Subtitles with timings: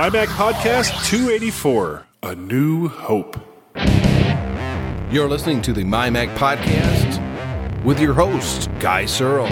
[0.00, 3.38] My Mac Podcast 284 A New Hope.
[5.12, 9.46] You're listening to the MyMac Podcast with your host, Guy Serle.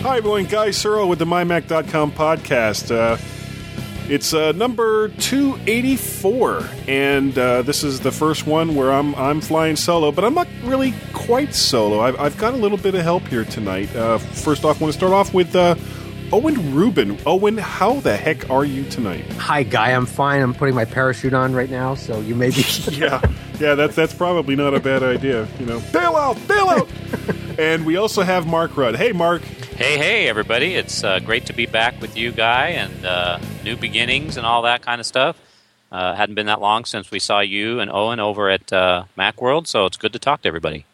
[0.00, 0.46] Hi, everyone.
[0.46, 2.90] Guy Serle with the MyMac.com podcast.
[2.90, 3.18] Uh,
[4.08, 9.76] it's uh, number 284, and uh, this is the first one where I'm, I'm flying
[9.76, 12.00] solo, but I'm not really quite solo.
[12.00, 13.94] I've, I've got a little bit of help here tonight.
[13.96, 15.74] Uh, first off, I want to start off with uh,
[16.32, 17.18] Owen Rubin.
[17.26, 19.24] Owen, how the heck are you tonight?
[19.34, 19.92] Hi, Guy.
[19.92, 20.42] I'm fine.
[20.42, 22.62] I'm putting my parachute on right now, so you may be.
[22.90, 23.22] yeah,
[23.58, 25.48] yeah, that's that's probably not a bad idea.
[25.58, 26.88] You know, bail out, bail out.
[27.58, 28.96] and we also have Mark Rudd.
[28.96, 29.42] Hey, Mark.
[29.42, 30.74] Hey, hey, everybody!
[30.74, 34.62] It's uh, great to be back with you, Guy, and uh, new beginnings and all
[34.62, 35.40] that kind of stuff.
[35.90, 39.66] Uh, hadn't been that long since we saw you and Owen over at uh, MacWorld,
[39.66, 40.84] so it's good to talk to everybody.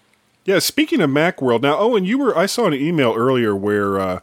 [0.45, 4.21] Yeah, speaking of MacWorld, now Owen, you were I saw an email earlier where uh,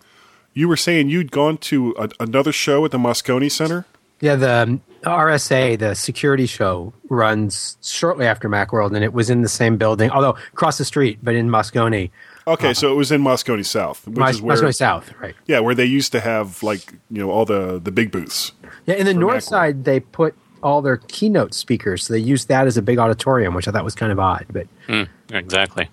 [0.54, 3.86] you were saying you'd gone to a, another show at the Moscone Center.
[4.20, 9.50] Yeah, the RSA, the security show, runs shortly after MacWorld, and it was in the
[9.50, 12.10] same building, although across the street, but in Moscone.
[12.48, 15.36] Okay, uh, so it was in Moscone South, which Mos- is where Moscone South, right?
[15.48, 18.54] Yeah, where they used to have like you know all the the big booths.
[18.86, 19.50] Yeah, in the north Macworld.
[19.50, 23.54] side, they put all their keynote speakers, so they used that as a big auditorium,
[23.54, 24.46] which I thought was kind of odd.
[24.50, 25.90] But Hmm, exactly.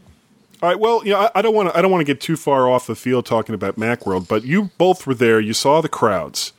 [0.62, 0.78] All right.
[0.78, 1.76] Well, you know, I, I don't want to.
[1.76, 4.70] I don't want to get too far off the field talking about MacWorld, but you
[4.78, 5.40] both were there.
[5.40, 6.52] You saw the crowds,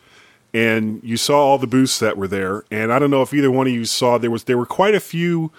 [0.53, 2.65] and you saw all the booths that were there.
[2.69, 4.93] And I don't know if either one of you saw there was there were quite
[4.93, 5.51] a few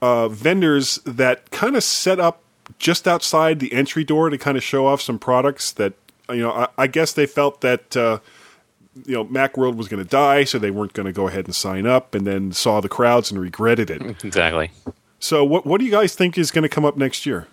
[0.00, 2.42] uh, vendors that kind of set up
[2.78, 5.94] just outside the entry door to kind of show off some products that
[6.28, 6.52] you know.
[6.52, 7.96] I, I guess they felt that.
[7.96, 8.18] Uh,
[9.04, 11.54] you know, MacWorld was going to die, so they weren't going to go ahead and
[11.54, 14.00] sign up, and then saw the crowds and regretted it.
[14.24, 14.70] Exactly.
[15.18, 17.46] So, what what do you guys think is going to come up next year?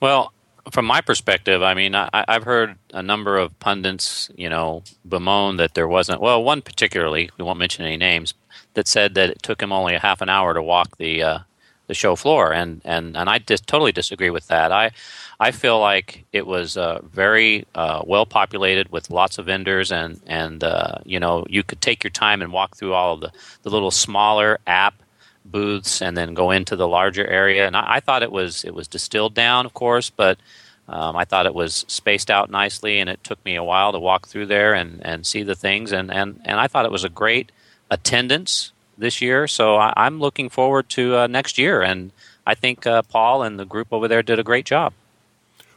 [0.00, 0.32] Well,
[0.70, 5.56] from my perspective, I mean, I, I've heard a number of pundits, you know, bemoan
[5.56, 6.20] that there wasn't.
[6.20, 8.34] Well, one particularly, we won't mention any names,
[8.74, 11.38] that said that it took him only a half an hour to walk the uh,
[11.90, 14.70] the show floor, and and and I totally disagree with that.
[14.70, 14.92] I
[15.40, 20.20] I feel like it was uh, very uh, well populated with lots of vendors, and
[20.28, 23.32] and uh, you know, you could take your time and walk through all of the
[23.64, 24.94] the little smaller app
[25.44, 27.66] booths and then go into the larger area.
[27.66, 30.38] And I, I thought it was it was distilled down, of course, but
[30.88, 33.00] um, I thought it was spaced out nicely.
[33.00, 35.92] And it took me a while to walk through there and, and see the things.
[35.92, 37.50] And, and, and I thought it was a great
[37.90, 39.46] attendance this year.
[39.48, 41.82] So I, I'm looking forward to uh, next year.
[41.82, 42.12] And
[42.46, 44.92] I think uh, Paul and the group over there did a great job.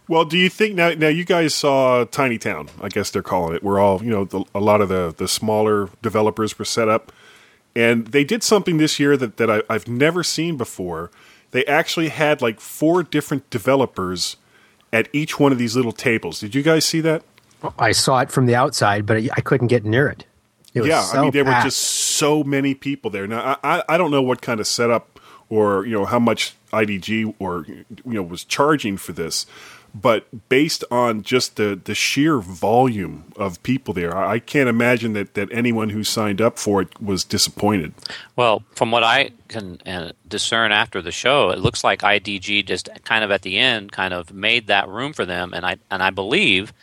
[0.08, 0.90] Well, do you think now?
[0.90, 3.64] Now you guys saw Tiny Town, I guess they're calling it.
[3.64, 7.14] We're all you know, the, a lot of the the smaller developers were set up,
[7.74, 11.10] and they did something this year that that I, I've never seen before.
[11.52, 14.36] They actually had like four different developers
[14.92, 16.42] at each one of these little tables.
[16.42, 17.24] Did you guys see that?
[17.80, 20.26] I saw it from the outside, but I couldn't get near it.
[20.74, 23.28] It was yeah, so I mean there were just so many people there.
[23.28, 25.20] Now I, I I don't know what kind of setup
[25.50, 29.46] or you know how much IDG or you know was charging for this,
[29.94, 35.14] but based on just the the sheer volume of people there, I, I can't imagine
[35.14, 37.94] that that anyone who signed up for it was disappointed.
[38.36, 42.90] Well, from what I can uh, discern after the show, it looks like IDG just
[43.04, 46.02] kind of at the end kind of made that room for them, and I and
[46.02, 46.74] I believe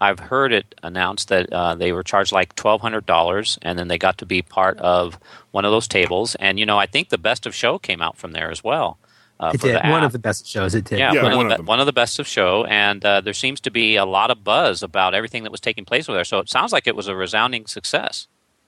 [0.00, 3.88] I've heard it announced that uh, they were charged like twelve hundred dollars, and then
[3.88, 5.18] they got to be part of
[5.50, 6.34] one of those tables.
[6.36, 8.98] And you know, I think the best of show came out from there as well.
[9.40, 10.06] Uh, It for did the one app.
[10.06, 10.74] of the best shows.
[10.74, 10.98] It did.
[11.00, 11.66] Yeah, Yeah, one, one of of the, them.
[11.66, 14.42] one of the best of show, and uh, there seems to be a lot of
[14.44, 16.24] buzz about everything that was taking place over there.
[16.24, 18.26] So it sounds like it was a resounding success.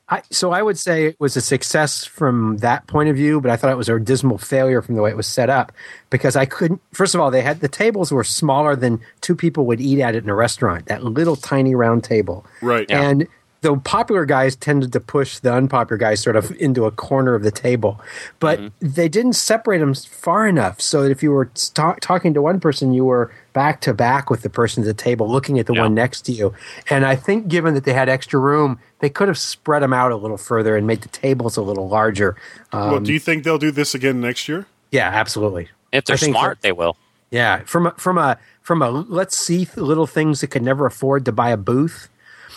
[0.09, 3.51] I, so I would say it was a success from that point of view, but
[3.51, 5.73] I thought it was a dismal failure from the way it was set up
[6.11, 6.81] because I couldn't.
[6.93, 10.15] First of all, they had the tables were smaller than two people would eat at
[10.15, 10.87] it in a restaurant.
[10.87, 12.87] That little tiny round table, Right.
[12.89, 13.03] Yeah.
[13.03, 13.27] And
[13.63, 17.43] the popular guys tended to push the unpopular guys sort of into a corner of
[17.43, 18.01] the table,
[18.39, 18.69] but mm-hmm.
[18.81, 22.61] they didn't separate them far enough so that if you were ta- talking to one
[22.61, 25.75] person, you were back to back with the person at the table, looking at the
[25.75, 25.83] Yeah.
[25.83, 26.55] one next to you.
[26.91, 30.13] And I think, given that they had extra room, they could have spread them out
[30.13, 32.37] a little further and made the tables a little larger.
[32.73, 34.67] Um, well, do you think they'll do this again next year?
[34.91, 35.69] yeah, absolutely.
[35.93, 36.97] If they're smart, that- they will.
[37.31, 40.87] Yeah, from a, from a from a let's see th- little things that could never
[40.87, 42.09] afford to buy a booth.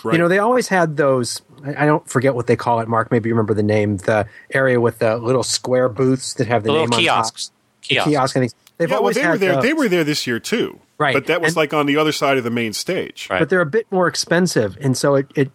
[0.03, 0.13] Right.
[0.13, 1.41] You know, they always had those.
[1.65, 2.87] I I don't forget what they call it.
[2.87, 3.97] Mark, maybe you remember the name.
[3.97, 7.47] The area with the little square booths that have the, The little name kiosks.
[7.49, 7.55] on top.
[7.81, 8.09] The Kiosks.
[8.09, 8.55] kiosk and things.
[8.77, 9.53] They've yeah, well, they were there.
[9.55, 9.63] those.
[9.63, 11.13] They were there this year too, Right.
[11.15, 13.27] But that was And- like on the other side of the main stage.
[13.29, 13.39] Right.
[13.39, 15.51] but they're a bit more expensive, and so it, it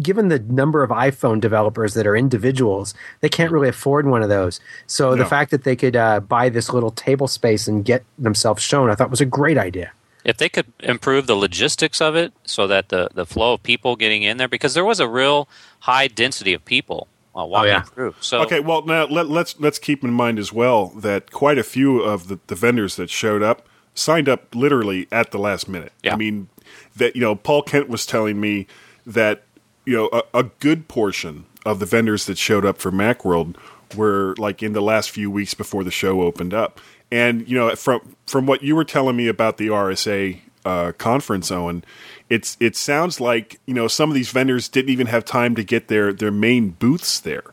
[0.00, 4.28] given the number of iPhone developers that are individuals, they can't really afford one of
[4.28, 4.60] those.
[4.86, 8.62] So the fact that they could uh, buy this little table space and get themselves
[8.62, 9.92] shown, I thought was a great idea.
[10.24, 13.96] if they could improve the logistics of it so that the, the flow of people
[13.96, 15.48] getting in there because there was a real
[15.80, 17.82] high density of people uh, walking yeah.
[17.82, 21.58] through so Okay, well now let, let's let's keep in mind as well that quite
[21.58, 25.68] a few of the, the vendors that showed up signed up literally at the last
[25.68, 25.92] minute.
[26.02, 26.14] Yeah.
[26.14, 26.48] I mean
[26.96, 28.66] that you know Paul Kent was telling me
[29.06, 29.42] that
[29.90, 33.56] you know a, a good portion of the vendors that showed up for MacWorld
[33.96, 36.80] were like in the last few weeks before the show opened up.
[37.10, 41.50] And you know from from what you were telling me about the RSA uh, conference,
[41.50, 41.82] Owen,
[42.28, 45.64] it's it sounds like you know some of these vendors didn't even have time to
[45.64, 47.52] get their their main booths there.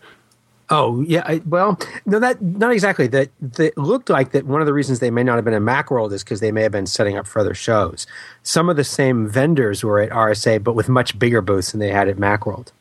[0.69, 3.07] Oh yeah, I, well, no, that not exactly.
[3.07, 4.45] That that looked like that.
[4.45, 6.63] One of the reasons they may not have been in MacWorld is because they may
[6.63, 8.05] have been setting up for other shows.
[8.43, 11.91] Some of the same vendors were at RSA, but with much bigger booths than they
[11.91, 12.71] had at MacWorld.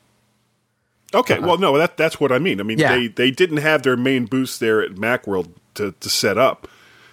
[1.15, 1.47] Okay, uh-huh.
[1.47, 2.61] well, no, that that's what I mean.
[2.61, 2.97] I mean, Yeah.
[2.97, 6.67] they they didn't have their main booths there at MacWorld to, to set up.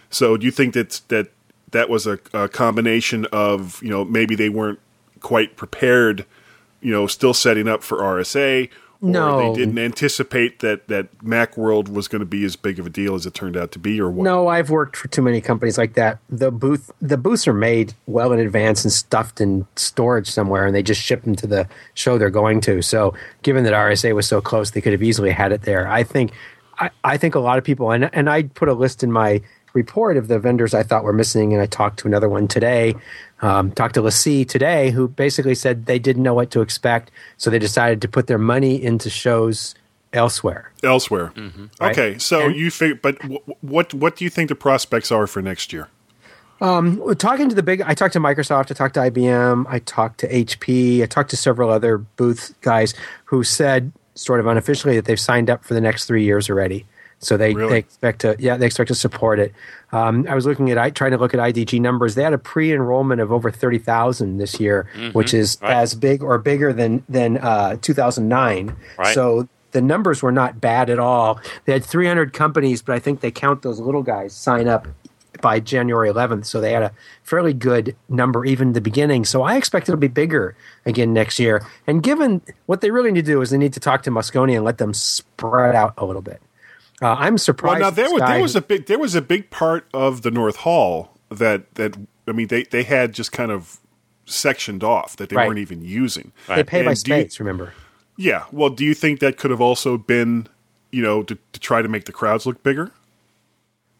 [0.09, 1.27] So, do you think that that
[1.71, 4.79] that was a, a combination of you know maybe they weren't
[5.19, 6.25] quite prepared,
[6.81, 8.69] you know, still setting up for RSA,
[9.03, 9.53] No.
[9.53, 13.15] they didn't anticipate that that MacWorld was going to be as big of a deal
[13.15, 14.23] as it turned out to be, or what?
[14.23, 16.19] No, I've worked for too many companies like that.
[16.29, 20.73] The booth, the booths are made well in advance and stuffed in storage somewhere, and
[20.73, 22.81] they just ship them to the show they're going to.
[22.81, 25.85] So, given that RSA was so close, they could have easily had it there.
[25.85, 26.31] I think,
[26.79, 29.41] I, I think a lot of people, and and I put a list in my
[29.73, 32.95] report of the vendors I thought were missing, and I talked to another one today.
[33.43, 37.49] Um, talked to LaCie today, who basically said they didn't know what to expect, so
[37.49, 39.75] they decided to put their money into shows
[40.13, 40.71] elsewhere.
[40.81, 41.33] elsewhere.
[41.81, 41.91] Right.
[41.91, 45.27] Okay, so And- you think, but wh- what what do you think the prospects are
[45.27, 45.89] for next year?
[46.61, 50.19] Well, talking to the big i talked to microsoft i talked to ibm i talked
[50.21, 52.93] to hp i talked to several other booth guys
[53.25, 56.85] who said sort of unofficially that they've signed up for the next three years already
[57.23, 57.69] so they, Really?
[57.71, 59.53] they expect to yeah they expect to support it
[59.91, 62.37] um, i was looking at i trying to look at idg numbers they had a
[62.37, 65.73] pre-enrollment of over 30000 this year which is right.
[65.73, 69.13] as big or bigger than than uh, 2009 Right.
[69.13, 73.21] so the numbers were not bad at all they had 300 companies but i think
[73.21, 74.87] they count those little guys sign up
[75.41, 76.45] by January 11th.
[76.45, 76.91] So they had a
[77.23, 79.25] fairly good number even the beginning.
[79.25, 80.55] So I expect it'll be bigger
[80.85, 81.65] again next year.
[81.85, 84.55] And given what they really need to do is they need to talk to Moscone
[84.55, 86.39] and let them spread out a little bit.
[87.01, 87.81] Uh, I'm surprised.
[87.81, 87.97] Well, surprised.
[87.97, 90.57] now there was there was a big there was a big part of the North
[90.57, 91.97] Hall that that
[92.27, 93.79] I mean they they had just kind of
[94.25, 95.47] sectioned off that they Right.
[95.47, 96.31] weren't even using.
[96.47, 97.73] they pay by And do you- remember?
[98.17, 98.43] yeah.
[98.51, 100.47] Well, do you think that could have also been
[100.91, 102.91] you know to, to try to make the crowds look bigger?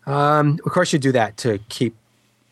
[0.05, 1.95] Um, Of course, you do that to keep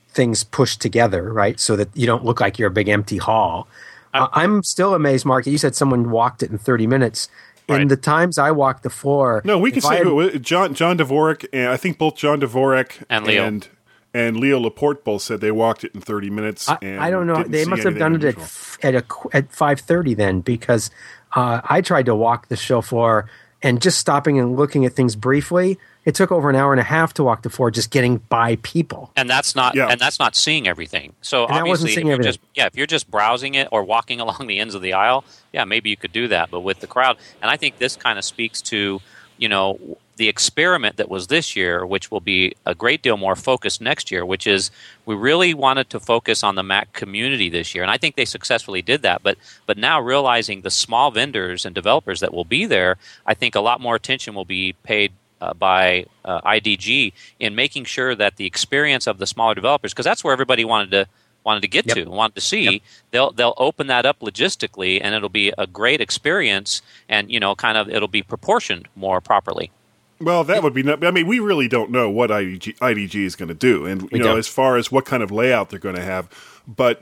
[0.10, 1.60] things pushed together, right?
[1.60, 3.68] So that you don't look like you're a big empty hall.
[4.14, 7.30] Uh, I'm still amazed, Mark, you said someone walked it in 30 minutes.
[7.70, 10.38] In the times I walked the floor, No, we can say had- who.
[10.40, 13.44] John John Dvorak and I think both John Dvorak And Leo.
[13.46, 13.68] and,
[14.14, 16.68] and Leo Laporte both said they walked it in thirty minutes.
[16.68, 17.36] I, and I don't know.
[17.38, 18.38] didn't They must have anything done it
[18.84, 19.06] at at a
[19.38, 20.92] at five thirty then, because
[21.36, 23.30] uh, I tried to walk the show floor
[23.62, 25.78] and just stopping and looking at things briefly.
[26.04, 28.56] It took over an hour and a half to walk the floor, just getting by
[28.64, 29.12] people.
[29.16, 29.88] and that's not Yeah.
[29.90, 31.14] and that's not seeing everything.
[31.22, 32.32] So And that wasn't obviously, seeing if you're everything.
[32.34, 35.24] just yeah, if you're just browsing it or walking along the ends of the aisle,
[35.54, 36.50] yeah, maybe you could do that.
[36.50, 39.00] But with the crowd, and I think this kind of speaks to
[39.38, 39.80] you know
[40.18, 44.12] the experiment that was this year, which will be a great deal more focused next
[44.12, 44.24] year.
[44.26, 44.70] Which is
[45.06, 48.26] we really wanted to focus on the Mac community this year, and I think they
[48.26, 49.22] successfully did that.
[49.24, 53.56] But but now realizing the small vendors and developers that will be there, I think
[53.56, 58.38] a lot more attention will be paid uh, by uh, IDG in making sure that
[58.38, 61.08] the experience of the smaller developers, because that's where everybody wanted to
[61.44, 61.96] wanted to get Yep.
[61.96, 62.82] to, wanted to see.
[63.12, 67.56] They'll they'll open that up logistically, and it'll be a great experience, and you know,
[67.56, 69.72] kind of it'll be proportioned more properly.
[70.20, 70.88] Well, that would be.
[70.88, 74.10] I mean, we really don't know what IDG, IDG is going to do, and you
[74.12, 74.38] We know, don't.
[74.38, 76.30] as far as what kind of layout they're going to have.
[76.68, 77.02] But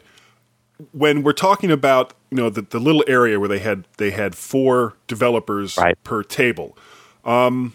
[0.93, 4.35] when we're talking about you know the, the little area where they had they had
[4.35, 6.01] four developers Right.
[6.05, 6.77] per table.
[7.25, 7.73] Um,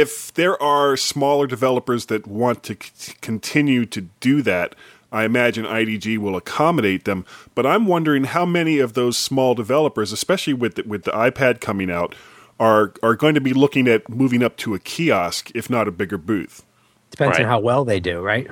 [0.00, 4.74] if there are smaller developers that want to c- continue to do that,
[5.10, 7.24] I imagine IDG will accommodate them.
[7.54, 11.60] But I'm wondering how many of those small developers, especially with the, with the iPad
[11.60, 12.14] coming out,
[12.58, 15.90] are are going to be looking at moving up to a kiosk, if not a
[15.90, 16.62] bigger booth.
[17.10, 17.44] Depends Right.
[17.44, 18.46] on how well they do, right?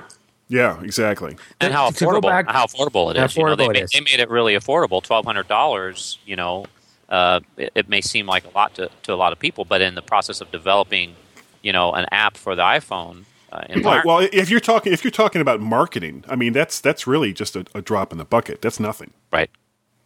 [0.49, 1.37] Yeah, exactly.
[1.61, 3.37] and how affordable back- how affordable it how is.
[3.37, 3.91] you know, they, it made, is.
[3.91, 5.01] they made it really affordable.
[5.01, 6.19] Twelve hundred dollars.
[6.25, 6.65] You know,
[7.09, 9.81] uh, it, it may seem like a lot to, to a lot of people, but
[9.81, 11.15] in the process of developing,
[11.61, 14.05] you know, an app for the iPhone uh, Right.
[14.05, 17.55] Well, if you're talking if you're talking about marketing, I mean that's that's really just
[17.55, 18.61] a, a drop in the bucket.
[18.61, 19.11] That's nothing.
[19.31, 19.49] right,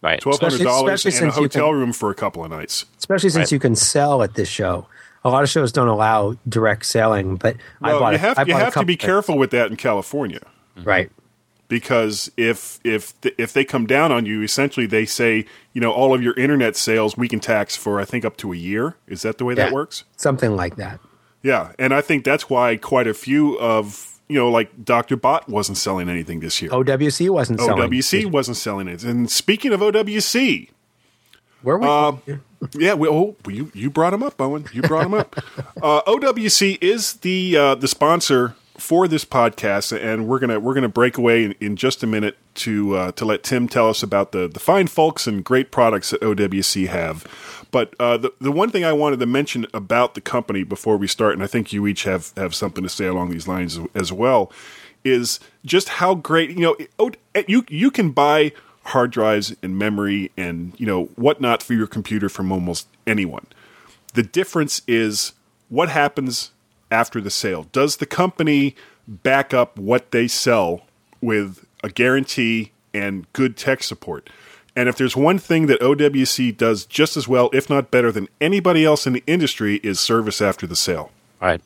[0.01, 0.19] Right.
[0.19, 2.85] twelve hundred dollars especially and a hotel can- room for a couple of nights.
[2.97, 3.51] especially since Right.
[3.51, 4.87] you can sell at this show.
[5.23, 8.13] A lot of shows don't allow direct selling, but I Well, bought.
[8.13, 9.05] you have I you bought a have to be things.
[9.05, 10.41] careful with that in California
[10.83, 11.11] right?
[11.67, 15.91] because if if th- if they come down on you, essentially they say you know
[15.91, 18.95] all of your internet sales we can tax for I think up to a year.
[19.07, 20.03] Is that the way that works?
[20.17, 20.99] Something like that.
[21.45, 25.15] Yeah, and I think that's why quite a few of you know like Dr.
[25.15, 26.71] Bott wasn't selling anything this year.
[26.71, 27.87] OWC wasn't selling.
[27.91, 29.03] OWC wasn't selling it.
[29.03, 30.69] And speaking of OWC,
[31.61, 31.85] Where we?
[31.87, 32.13] Uh,
[32.73, 34.65] yeah, we, oh, you you brought him up, Owen.
[34.73, 35.35] You brought him up.
[35.83, 40.89] uh, OWC is the uh, the sponsor for this podcast, and we're gonna we're gonna
[40.89, 44.31] break away in, in just a minute to uh, to let Tim tell us about
[44.31, 47.23] the the fine folks and great products that OWC have.
[47.75, 51.07] But uh, the the one thing I wanted to mention about the company before we
[51.07, 54.13] start, and I think you each have have something to say along these lines as,
[54.13, 54.49] well,
[55.03, 56.77] is just how great you know
[57.49, 58.53] you you can buy
[58.85, 63.45] hard drives and memory and you know whatnot for your computer from almost anyone.
[64.13, 65.33] The difference is
[65.67, 66.51] what happens
[66.89, 67.63] after the sale.
[67.73, 68.73] Does the company
[69.05, 70.85] back up what they sell
[71.19, 74.29] with a guarantee and good tech support?
[74.75, 78.27] And if there's one thing that OWC does just as well, if not better than
[78.41, 81.11] anybody else in the industry, is service after the sale.
[81.41, 81.61] Right.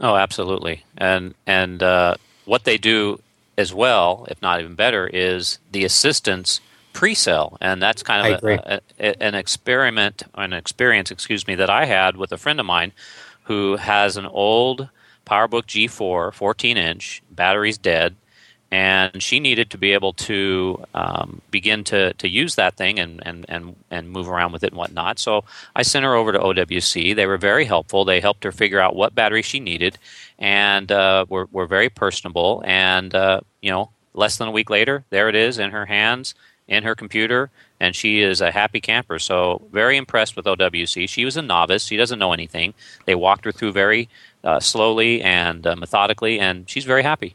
[0.00, 0.84] Oh, absolutely.
[0.96, 2.14] And and uh,
[2.44, 3.20] what they do
[3.56, 6.60] as well, if not even better, is the assistance
[6.92, 11.84] pre-sale, and that's kind of a, a, an experiment, an experience, excuse me, that I
[11.84, 12.92] had with a friend of mine
[13.44, 14.88] who has an old
[15.26, 18.16] PowerBook G4, 14 inch, battery's dead,
[18.70, 23.22] and she needed to be able to um, begin to, to use that thing and,
[23.26, 25.18] and, and, and move around with it and whatnot.
[25.18, 25.44] So
[25.74, 27.16] I sent her over to OWC.
[27.16, 28.04] They were very helpful.
[28.04, 29.96] They helped her figure out what battery she needed
[30.38, 32.62] and uh, were, were very personable.
[32.66, 36.34] And, uh, you know, less than a week later, there it is in her hands,
[36.66, 39.18] in her computer, and she is a happy camper.
[39.18, 41.08] So very impressed with OWC.
[41.08, 41.86] She was a novice.
[41.86, 42.74] She doesn't know anything.
[43.06, 44.10] They walked her through very
[44.44, 47.34] uh, slowly and uh, methodically, and she's very happy.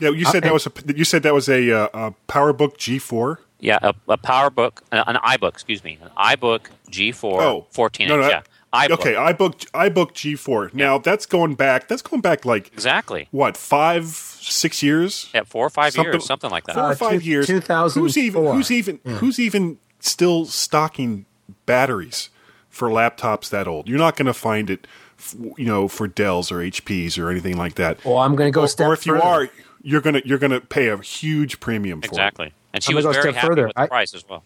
[0.00, 3.38] Yeah, you said that was a you said that was a, uh, a PowerBook G4.
[3.60, 8.14] Yeah, a, a PowerBook, uh, an iBook, excuse me, an iBook G4, Oh, 14 no,
[8.14, 8.22] inch.
[8.22, 8.90] no, yeah, iBook.
[8.92, 10.74] Okay, iBook iBook G4.
[10.74, 11.88] Now that's going back.
[11.88, 13.26] That's going back like exactly.
[13.32, 16.74] what five, six years, Yeah, four or five Something- years, something like that.
[16.76, 17.46] four or Uh, five two- years.
[17.48, 18.02] 2004.
[18.02, 21.26] Who's even who's even who's even still stocking
[21.66, 22.28] batteries
[22.70, 23.88] for laptops that old?
[23.88, 24.86] You're not going to find it,
[25.18, 28.04] f- you know, for Dells or HPs or anything like that.
[28.04, 29.48] well, I'm going to go or, a step or if you are,
[29.82, 32.10] you're gonna you're gonna pay a huge premium for it.
[32.10, 32.52] exactly.
[32.74, 33.66] And she I'm was go a very step happy further.
[33.68, 34.42] with the I- price as well.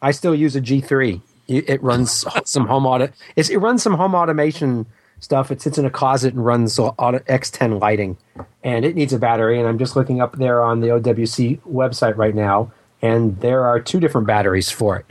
[0.00, 1.20] I still use a G3.
[1.48, 3.08] It it runs some home auto.
[3.36, 4.86] It's, it runs some home automation
[5.20, 5.50] stuff.
[5.50, 8.16] It sits in a closet and runs auto, X10 lighting,
[8.62, 9.58] and it needs a battery.
[9.58, 12.70] And I'm just looking up there on the OWC website right now,
[13.02, 15.06] and there are two different batteries for it.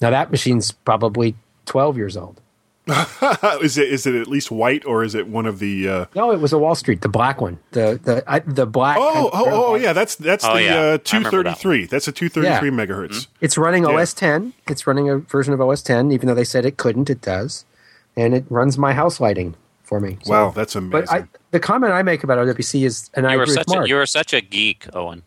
[0.00, 2.40] Now that machine's probably 12 years old.
[3.62, 5.88] is it is it at least white or is it one of the?
[5.88, 8.96] Uh, No, it was a Wall Street, the black one, the the I, the black.
[9.00, 10.74] oh oh oh yeah, that's that's Oh, the yeah.
[10.74, 11.90] Uh, remember two that.
[11.90, 12.74] That's a two thirty three Yeah.
[12.74, 13.26] megahertz.
[13.40, 13.90] It's running Yeah.
[13.90, 14.54] OS 10.
[14.66, 17.10] It's running a version of OS 10, even though they said it couldn't.
[17.10, 17.64] It does,
[18.16, 20.18] and it runs my house lighting for me.
[20.22, 20.90] So- Wow, that's amazing.
[21.06, 23.66] But I, the comment I make about OWC is, and I You were agree such
[23.66, 23.88] with a, Mark.
[23.88, 25.22] you were such a geek, Owen.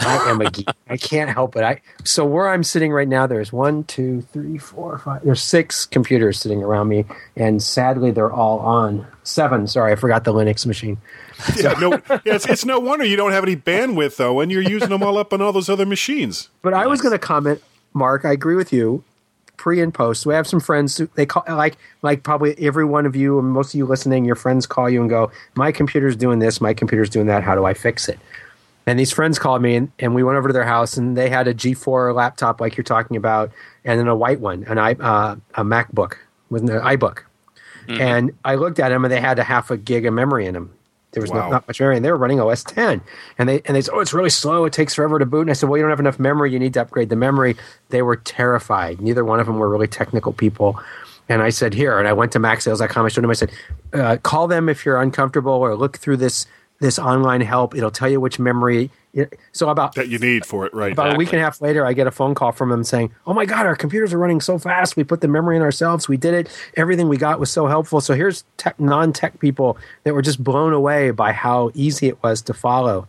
[0.00, 0.68] I am a geek.
[0.88, 1.62] I can't help it.
[1.62, 5.22] I so where I'm sitting right now, there's one, two, three, four, five.
[5.24, 7.04] There's six computers sitting around me,
[7.36, 9.66] and sadly, they're all on seven.
[9.66, 10.98] Sorry, I forgot the Linux machine.
[11.56, 14.62] yeah, no, yeah, it's, it's no wonder you don't have any bandwidth though, and you're
[14.62, 16.48] using them all up on all those other machines.
[16.62, 17.62] But I was going to comment,
[17.94, 18.24] Mark.
[18.24, 19.04] I agree with you.
[19.56, 20.24] Pre and post.
[20.24, 20.96] We have some friends.
[20.96, 24.24] Who, they call like like probably every one of you and most of you listening.
[24.24, 26.62] Your friends call you and go, "My computer's doing this.
[26.62, 27.42] My computer's doing that.
[27.42, 28.18] How do I fix it?"
[28.90, 31.30] And these friends called me, and, and we went over to their house, and they
[31.30, 33.52] had a G4 laptop like you're talking about,
[33.84, 36.14] and then a white one, an i uh, a MacBook
[36.48, 37.20] with an iBook.
[37.88, 40.54] And I looked at them, and they had a half a gig of memory in
[40.54, 40.72] them.
[41.12, 41.38] There was Wow.
[41.38, 43.00] not, not much memory, and they were running OS 10.
[43.38, 44.64] And they and they said, "Oh, it's really slow.
[44.64, 46.52] It takes forever to boot." And I said, "Well, you don't have enough memory.
[46.52, 47.56] You need to upgrade the memory."
[47.90, 49.00] They were terrified.
[49.00, 50.80] Neither one of them were really technical people.
[51.28, 53.06] And I said, "Here." And I went to MacSales.com.
[53.06, 53.30] I showed them.
[53.30, 53.50] I said,
[53.92, 56.46] uh, "Call them if you're uncomfortable, or look through this
[56.80, 57.74] this online help.
[57.76, 58.90] It'll tell you which memory."
[59.52, 60.92] So about that you need for it, right?
[60.92, 63.10] about a week and a half later, I get a phone call from them saying,
[63.26, 64.96] "Oh my God, our computers are running so fast.
[64.96, 66.08] We put the memory in ourselves.
[66.08, 66.48] We did it.
[66.76, 70.72] Everything we got was so helpful." So here's tech, non-tech people that were just blown
[70.72, 73.08] away by how easy it was to follow.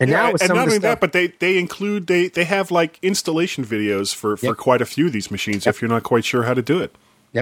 [0.00, 1.58] And Yeah, now with and some not of the only stuff, that, but they they
[1.58, 4.56] include they they have like installation videos for for Yep.
[4.56, 5.66] quite a few of these machines.
[5.66, 6.94] If you're not quite sure how to do it,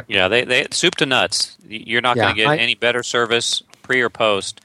[0.08, 1.56] Yeah, they, they soup to nuts.
[1.68, 4.60] You're not Yeah, going to get I- any better service pre or post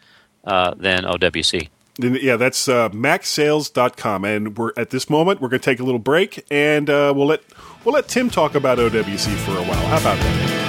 [0.45, 1.69] uh, than OWC.
[1.97, 4.25] Yeah, that's uh, macsales.com.
[4.25, 7.27] And we're at this moment we're going to take a little break, and uh, we'll
[7.27, 7.41] let
[7.83, 9.87] we'll let Tim talk about OWC for a while.
[9.87, 10.65] How about that?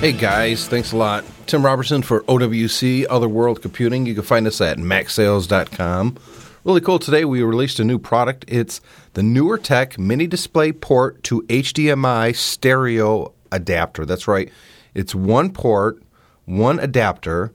[0.00, 1.24] Hey guys, thanks a lot.
[1.46, 4.06] Tim Robertson for OWC Other World Computing.
[4.06, 6.16] You can find us at macsales.com.
[6.64, 6.98] Really cool.
[6.98, 8.46] Today we released a new product.
[8.48, 8.80] It's
[9.12, 14.04] the NewerTech Mini Display Port to HDMI Stereo Adapter.
[14.04, 14.50] That's right.
[14.94, 16.02] It's one port,
[16.44, 17.52] one adapter,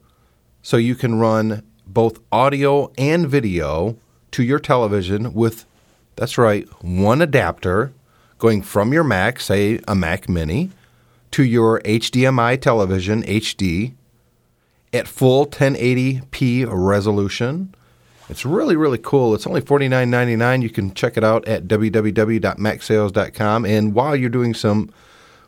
[0.62, 3.96] so you can run both audio and video
[4.32, 5.64] to your television with,
[6.16, 7.92] that's right, one adapter
[8.38, 10.70] going from your Mac, say a Mac Mini,
[11.30, 13.94] to your HDMI television, HD,
[14.92, 17.74] at full 1080p resolution.
[18.28, 19.34] It's really, really cool.
[19.34, 20.62] It's only $49.99.
[20.62, 23.64] You can check it out at www.macsales.com.
[23.64, 24.90] And while you're doing some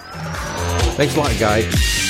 [0.96, 2.07] Thanks a lot, guys.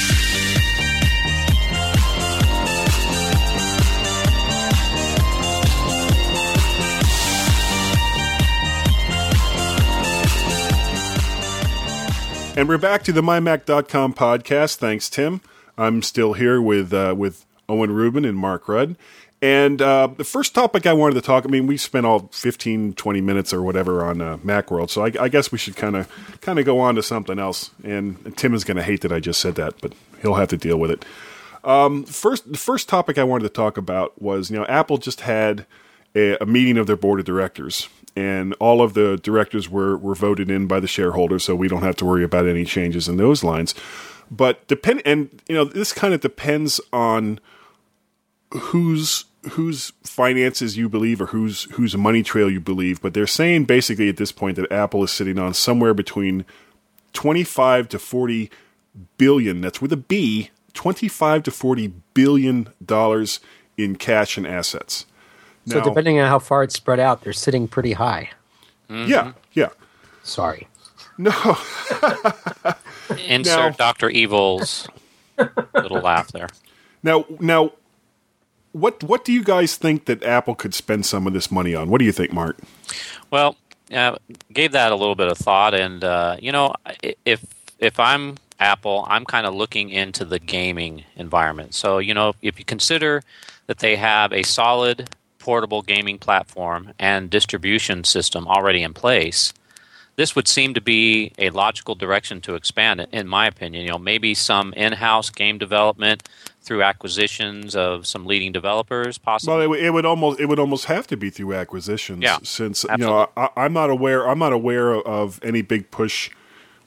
[12.58, 14.78] And we're back to the MyMac.com podcast.
[14.78, 15.42] Thanks, Tim.
[15.76, 18.96] I'm still here with uh, with Owen Rubin and Mark Rudd.
[19.40, 22.94] And uh, the first topic I wanted to talk, I mean, we spent all 15,
[22.94, 26.10] 20 minutes or whatever on uh, Macworld, so I, I guess we should kind of
[26.40, 27.70] kind of go on to something else.
[27.84, 30.56] And, Tim is going to hate that I just said that, but he'll have to
[30.56, 31.04] deal with it.
[31.62, 35.20] Um, first, the first topic I wanted to talk about was, you know, Apple just
[35.20, 35.64] had
[36.16, 37.88] a, a meeting of their board of directors,
[38.18, 41.82] and all of the directors were were voted in by the shareholders, so we don't
[41.82, 43.76] have to worry about any changes in those lines.
[44.28, 47.38] But depend, and you know, this kind of depends on
[48.52, 53.00] whose whose finances you believe or whose whose money trail you believe.
[53.00, 56.44] But they're saying basically at this point that Apple is sitting on somewhere between
[57.12, 58.50] twenty five to forty
[59.16, 59.60] billion.
[59.60, 60.50] That's with a B.
[60.74, 63.38] Twenty five to forty billion dollars
[63.76, 65.06] in cash and assets.
[65.68, 68.30] So Now- depending on how far it's spread out, they're sitting pretty high.
[68.90, 69.68] Yeah, yeah.
[70.22, 70.66] Sorry.
[71.18, 71.30] No,
[73.26, 74.88] Insert Now- Doctor Evil's
[75.74, 76.48] little laugh there.
[77.02, 77.72] now, now,
[78.72, 81.88] what what do you guys think that Apple could spend some of this money on?
[81.90, 82.58] What do you think, Mark?
[83.30, 83.56] Well,
[83.92, 84.16] uh,
[84.52, 86.74] gave that a little bit of thought, and uh, you know,
[87.24, 87.44] if
[87.78, 91.74] if I'm Apple, I'm kind of looking into the gaming environment.
[91.74, 93.22] So you know, if you consider
[93.66, 95.08] that they have a solid
[95.48, 99.54] portable gaming platform and distribution system already in place,
[100.16, 103.82] this would seem to be a logical direction to expand it, in my opinion.
[103.82, 106.28] You know, maybe some in-house game development
[106.60, 109.54] through acquisitions of some leading developers, possibly.
[109.54, 112.22] Well, it, would- it would almost it would almost have to be through acquisitions.
[112.22, 116.28] Yeah, since you know I, I'm not aware I'm not aware of any big push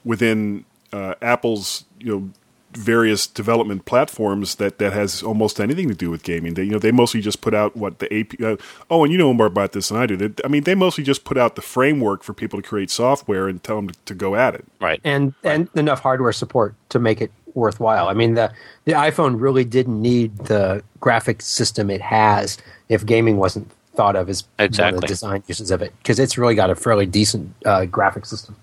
[0.04, 2.30] within uh, Apple's you know
[2.72, 6.54] various development platforms that, that has almost anything to do with gaming.
[6.54, 8.40] They you know they mostly just put out what the AP.
[8.40, 8.56] Uh,
[8.90, 10.16] oh, and you know more about this than I do.
[10.16, 13.48] They, I mean, they mostly just put out the framework for people to create software
[13.48, 14.64] and tell them to, to go at it.
[14.80, 15.00] right.
[15.04, 18.08] and and enough hardware support to make it worthwhile.
[18.08, 18.52] I mean, the
[18.86, 22.58] the iPhone really didn't need the graphic system it has
[22.88, 25.00] if gaming wasn't thought of as one of Exactly.
[25.00, 28.56] the design uses of it because it's really got a fairly decent uh, graphic system.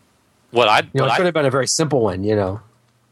[0.51, 2.23] What I'd, You know, it I- could have been a very simple one.
[2.23, 2.61] You know,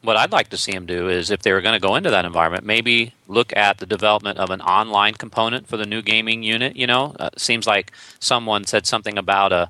[0.02, 2.10] what I'd like to see them do is if they were going to go into
[2.12, 6.44] that environment, maybe look at the development of an online component for the new gaming
[6.44, 6.76] unit.
[6.76, 9.70] You know, uh, seems like someone said something about a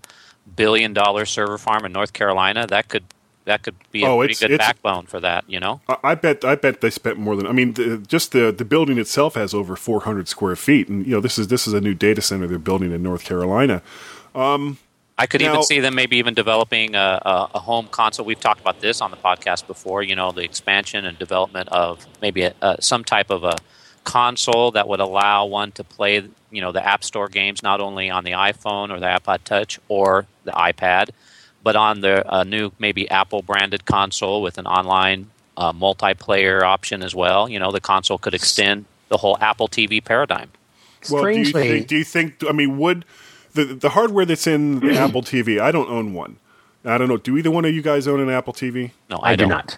[0.55, 2.67] billion dollar server farm in North Carolina.
[2.67, 3.03] That could
[3.45, 5.45] that could be a Oh, pretty it's- good it's- backbone for that.
[5.47, 8.33] You know, I, I bet I bet they spent more than I mean the, just
[8.33, 11.65] the the building itself has over 400 square feet, and you know this is this
[11.67, 13.81] is a new data center they're building in North Carolina.
[15.17, 18.25] I could Now- even see them maybe even developing a, a, a home console.
[18.25, 20.03] We've talked about this on the podcast before.
[20.03, 23.55] You know, the expansion and development of maybe a, a, some type of a
[24.03, 28.09] console that would allow one to play, you know, the App Store games not only
[28.09, 31.09] on the iPhone or the iPod Touch or the iPad,
[31.63, 37.01] but on the uh, new maybe Apple branded console with an online uh, multiplayer option
[37.01, 37.49] as well.
[37.49, 40.51] You know, the console could extend the whole Apple TV paradigm.
[41.09, 42.43] Well, do you, think, do you think?
[42.47, 43.05] I mean, would
[43.57, 45.59] the the hardware that's in the Apple TV?
[45.59, 46.37] I don't own one.
[46.85, 47.17] I don't know.
[47.17, 48.91] Do either one of you guys own an Apple TV?
[49.09, 49.49] No, I, I, do don't.
[49.49, 49.77] not.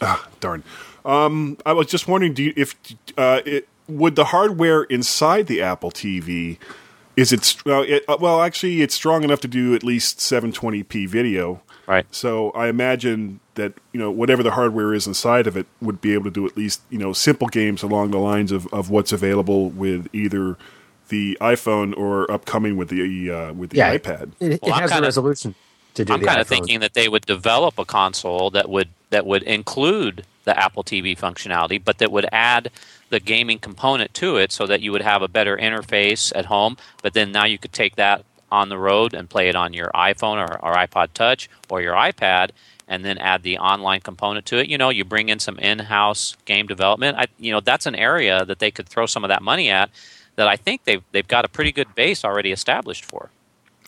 [0.00, 0.62] Ah, darn.
[1.04, 2.76] Um, I was just wondering, do you, if
[3.18, 6.58] uh, it, would the hardware inside the Apple TV
[7.16, 8.42] Is it, str- well, it uh, well?
[8.42, 11.62] Actually, it's strong enough to do at least 720p video.
[11.86, 12.06] Right.
[12.10, 16.14] So I imagine that you know whatever the hardware is inside of it would be
[16.14, 19.12] able to do at least you know simple games along the lines of, of what's
[19.12, 20.56] available with either
[21.14, 24.32] the iPhone or upcoming with the uh, with the Yeah, iPad.
[24.40, 25.54] It, it Well, I'm has the kinda- resolution
[25.94, 29.24] to do I'm kind of thinking that they would develop a console that would that
[29.26, 32.70] would include the Apple TV functionality, but that would add
[33.10, 36.76] the gaming component to it, so that you would have a better interface at home.
[37.02, 39.90] But then now you could take that on the road and play it on your
[39.94, 42.50] iPhone or, or iPod Touch or your iPad,
[42.88, 44.68] and then add the online component to it.
[44.68, 47.16] You know, you bring in some in-house game development.
[47.16, 49.88] I, you know, that's an area that they could throw some of that money at.
[50.36, 53.30] That I think they've they've got a pretty good base already established for.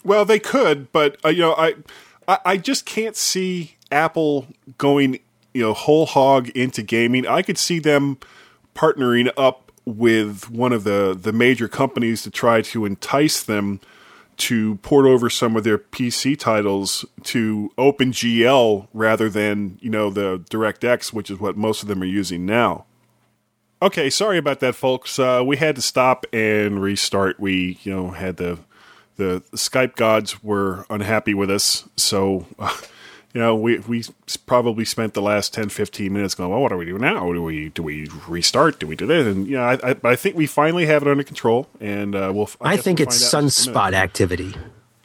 [0.04, 1.74] Well, they could, but uh, you know, I,
[2.28, 4.46] I I just can't see Apple
[4.78, 5.18] going
[5.54, 7.26] you know whole hog into gaming.
[7.26, 8.18] I could see them
[8.74, 13.80] partnering up with one of the the major companies to try to entice them
[14.36, 20.40] to port over some of their PC titles to OpenGL rather than you know the
[20.50, 22.84] DirectX, which is what most of them are using now.
[23.82, 25.18] Okay, sorry about that, folks.
[25.18, 27.38] Uh, we had to stop and restart.
[27.38, 28.58] We, you know, had the
[29.16, 32.74] the Skype gods were unhappy with us, so uh,
[33.34, 34.04] you know we we
[34.46, 37.32] probably spent the last 10, 15 minutes going, well, what do we do now?
[37.32, 38.78] Do we do we restart?
[38.78, 39.26] Do we do this?
[39.26, 42.32] And you know, I, I, I think we finally have it under control, and uh,
[42.34, 42.48] we'll.
[42.62, 43.76] I guess think we'll it's find out in just a minute.
[43.76, 44.54] sunspot activity.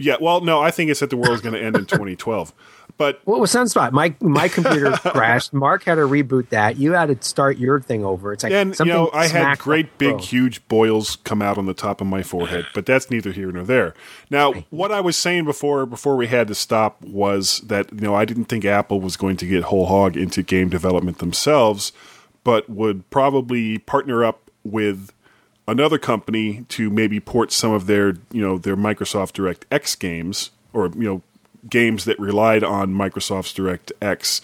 [0.01, 2.53] Yeah, well, no, I think it's that the world's going to end in 2012.
[2.97, 3.93] But What was sunspot?
[3.93, 5.53] My my computer crashed.
[5.53, 6.77] Mark had to reboot that.
[6.77, 8.33] You had to start your thing over.
[8.33, 11.73] It's like and you know I had great big huge boils come out on the
[11.73, 13.93] top of my forehead, but that's neither here nor there.
[14.29, 18.13] Now, what I was saying before before we had to stop was that you know
[18.13, 21.93] I didn't think Apple was going to get whole hog into game development themselves,
[22.43, 25.11] but would probably partner up with
[25.67, 30.51] another company to maybe port some of their you know their Microsoft Direct X games
[30.73, 31.21] or you know
[31.69, 34.41] games that relied on Microsoft's Direct X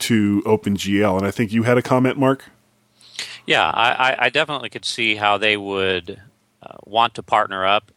[0.00, 1.16] to OpenGL.
[1.18, 2.44] And I think you had a comment, Mark.
[3.46, 6.20] Yeah, I, I- I definitely could see how they would
[6.62, 7.90] uh, want to partner up.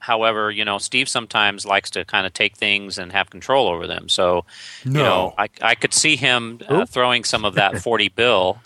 [0.00, 3.86] However, you know, Steve sometimes likes to kind of take things and have control over
[3.88, 4.08] them.
[4.08, 4.44] So,
[4.84, 5.02] you No.
[5.02, 8.60] know, I, I could see him uh, throwing some of that 40 bill,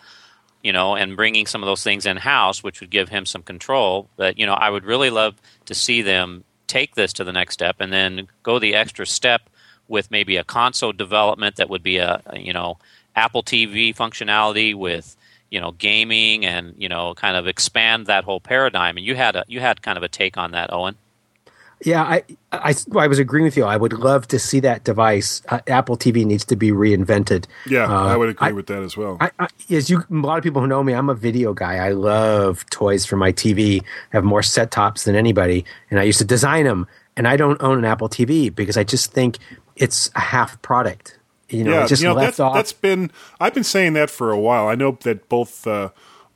[0.63, 3.43] you know, and bringing some of those things in house, which would give him some
[3.43, 4.09] control.
[4.17, 7.55] But, you know, I would really love to see them take this to the next
[7.55, 9.51] step and then go the extra step
[9.89, 12.79] with maybe a console development that would be a, you know,
[13.15, 15.17] Apple TV functionality with
[15.51, 19.37] you know gaming and you know kind of expand that whole paradigm and you had
[19.37, 20.97] a you had kind of a take on that Owen
[21.85, 23.65] Yeah, I, I I was agreeing with you.
[23.65, 25.43] I would love to see that device.
[25.49, 27.47] Uh, Apple TV needs to be reinvented.
[27.67, 29.17] Yeah, Uh, I would agree I- with that as well.
[29.21, 31.77] I, I, as you, a lot of people who know me, I'm a video guy.
[31.77, 33.83] I love toys for my TV.
[33.83, 36.87] I have more set tops than anybody, and I used to design them.
[37.17, 39.39] And I don't own an Apple TV because I just think
[39.77, 41.19] it's a half product.
[41.51, 42.55] You know, yeah, it just you know left that's, off.
[42.55, 44.69] that's been I've been saying that for a while.
[44.69, 45.91] I know that both uh,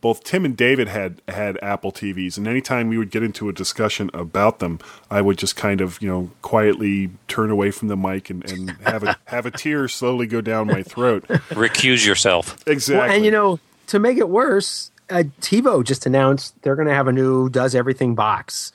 [0.07, 3.53] both Tim and David had had Apple TVs, and anytime we would get into a
[3.53, 4.79] discussion about them,
[5.11, 8.71] I would just kind of you know quietly turn away from the mic and, and
[8.85, 11.25] have a have a tear slowly go down my throat.
[11.51, 13.05] recuse yourself Exactly.
[13.05, 16.95] Well, and you know, to make it worse, uh, TiVo just announced they're going to
[16.95, 18.71] have a new does everything box.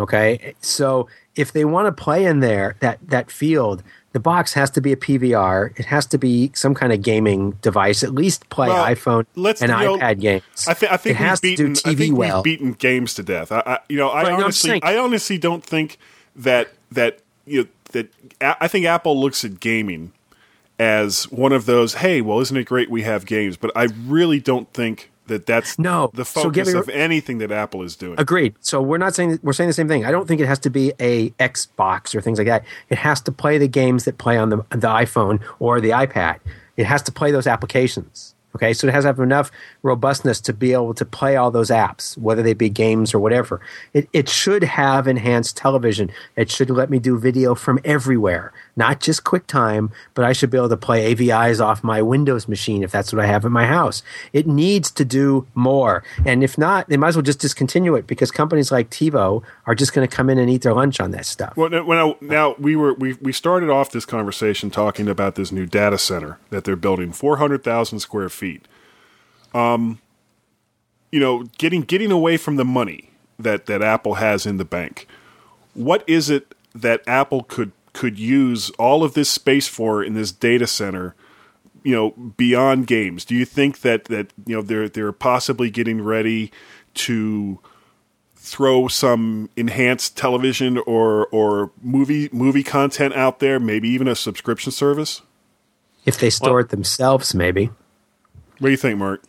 [0.00, 4.70] Okay, so if they want to play in there that that field, the box has
[4.72, 5.78] to be a PVR.
[5.78, 8.02] It has to be some kind of gaming device.
[8.02, 10.42] At least play Well, iPhone let's- and you know, iPad games.
[10.68, 11.74] I, th- I think it has we've beaten.
[11.74, 12.36] to do I TV think well.
[12.38, 13.50] we've beaten games to death.
[13.52, 15.98] I, I you know, I Right, honestly, saying- I honestly don't think
[16.36, 18.08] that that you know, that
[18.40, 20.12] I think Apple looks at gaming
[20.78, 21.94] as one of those.
[21.94, 23.56] Hey, well, isn't it great we have games?
[23.56, 27.50] But I really don't think that that's No, the so focus me- of anything that
[27.50, 28.14] Apple is doing.
[28.18, 28.54] Agreed.
[28.60, 30.04] So we're not saying we're saying the same thing.
[30.04, 32.64] I don't think it has to be a Xbox or things like that.
[32.88, 36.38] It has to play the games that play on the the iPhone or the iPad.
[36.76, 38.31] It has to play those applications.
[38.54, 39.50] Okay, so it has to have enough
[39.82, 43.60] robustness to be able to play all those apps, whether they be games or whatever.
[43.94, 46.10] It, it should have enhanced television.
[46.36, 50.58] It should let me do video from everywhere, not just QuickTime, but I should be
[50.58, 53.66] able to play AVIs off my Windows machine if that's what I have in my
[53.66, 54.02] house.
[54.32, 56.02] It needs to do more.
[56.26, 59.74] And if not, they might as well just discontinue it because companies like TiVo are
[59.74, 61.56] just going to come in and eat their lunch on that stuff.
[61.56, 65.66] Well, now, now, we were we we started off this conversation talking about this new
[65.66, 68.41] data center that they're building, four hundred thousand square feet.
[69.54, 70.00] Um,
[71.10, 75.06] you know, getting getting away from the money that that Apple has in the bank.
[75.74, 80.32] What is it that Apple could could use all of this space for in this
[80.32, 81.14] data center?
[81.84, 83.24] You know, beyond games.
[83.24, 86.52] Do you think that that you know they're they're possibly getting ready
[86.94, 87.58] to
[88.36, 94.72] throw some enhanced television or or movie movie content out there, maybe even a subscription
[94.72, 95.22] service?
[96.04, 97.70] If they store Well- it themselves, maybe.
[98.62, 99.24] What do you think, Mark?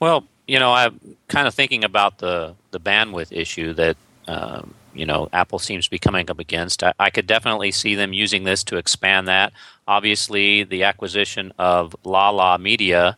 [0.00, 5.06] Well, you know, I'm kind of thinking about the the bandwidth issue that um, you
[5.06, 6.82] know Apple seems to be coming up against.
[6.82, 9.52] I, I could definitely see them using this to expand that.
[9.86, 13.16] Obviously, the acquisition of Lala Media,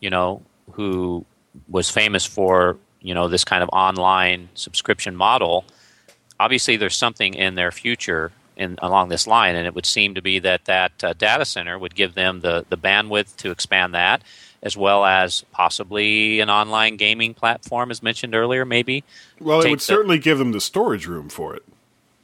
[0.00, 0.42] you know,
[0.72, 1.24] who
[1.70, 5.64] was famous for you know this kind of online subscription model.
[6.38, 10.20] Obviously, there's something in their future in along this line, and it would seem to
[10.20, 14.22] be that that uh, data center would give them the the bandwidth to expand that
[14.62, 19.04] as well as possibly an online gaming platform, as mentioned earlier, maybe.
[19.40, 21.62] Well, it would the- certainly give them the storage room for it.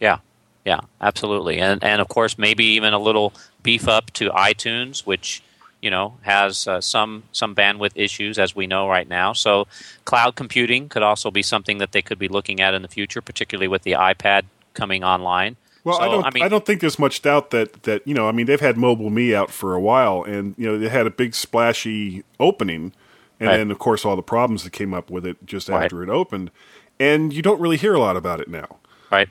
[0.01, 0.18] Yeah,
[0.64, 5.42] yeah, absolutely, and and of course maybe even a little beef up to iTunes, which
[5.81, 9.33] you know has uh, some some bandwidth issues as we know right now.
[9.33, 9.66] So
[10.05, 13.23] cloud computing could also be something that they could be looking at in the future,
[13.23, 14.44] particularly with the iPad
[14.75, 15.57] coming online.
[15.85, 16.25] Well, So, I don't.
[16.42, 18.29] I, I don't think there's much doubt that that you know.
[18.29, 21.07] I mean, they've had Mobile Me out for a while, and you know they had
[21.07, 22.92] a big splashy opening,
[23.38, 23.57] and Right.
[23.59, 25.85] then of course all the problems that came up with it just Right.
[25.85, 26.51] after it opened,
[26.99, 28.79] and you don't really hear a lot about it now.
[29.11, 29.29] right?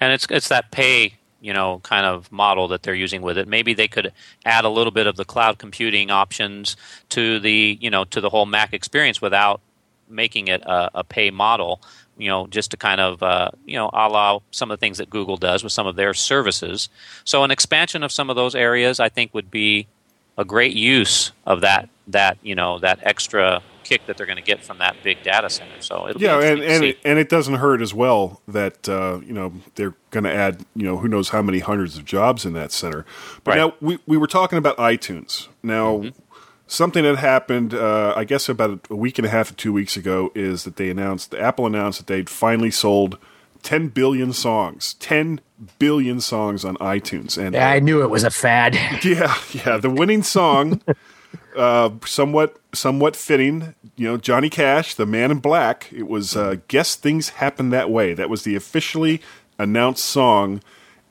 [0.00, 3.46] And it's it's that pay you know kind of model that they're using with it.
[3.46, 4.12] Maybe they could
[4.46, 6.76] add a little bit of the cloud computing options
[7.10, 9.60] to the you know to the whole Mac experience without
[10.08, 11.82] making it a, a pay model.
[12.18, 15.08] You know, just to kind of uh, you know allow some of the things that
[15.08, 16.88] Google does with some of their services.
[17.24, 19.86] So an expansion of some of those areas, I think, would be
[20.36, 24.42] a great use of that that you know that extra kick that they're going to
[24.42, 25.80] get from that big data center.
[25.80, 29.32] So it'll Yeah, and and it, and it doesn't hurt as well that uh, you
[29.32, 32.52] know they're going to add you know who knows how many hundreds of jobs in
[32.52, 33.04] that center.
[33.44, 33.58] But Right.
[33.58, 35.48] now we we were talking about iTunes.
[35.62, 36.04] Now
[36.68, 39.96] something that happened, uh, I guess about a week and a half or two weeks
[39.96, 43.18] ago, is that they announced Apple announced that they'd finally sold
[43.62, 45.40] 10 billion songs, 10
[45.78, 48.74] billion songs on iTunes, and I knew it was a fad.
[49.02, 49.78] yeah, yeah.
[49.78, 50.80] The winning song,
[51.56, 53.74] uh, somewhat, somewhat fitting.
[53.96, 55.92] You know, Johnny Cash, the Man in Black.
[55.92, 59.20] It was uh, "Guess Things Happen That Way." That was the officially
[59.58, 60.60] announced song,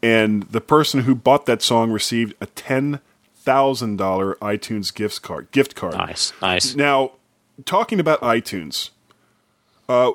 [0.01, 3.01] and the person who bought that song received a ten
[3.47, 5.49] thousand dollar iTunes gift card.
[5.51, 5.93] Gift card.
[5.93, 6.75] Nice, nice.
[6.75, 7.13] Now,
[7.63, 8.89] talking about iTunes,
[9.87, 10.11] uh,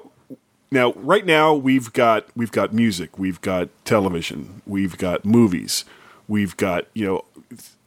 [0.70, 5.86] now right now we've got we've got music, we've got television, we've got movies,
[6.28, 7.24] we've got you know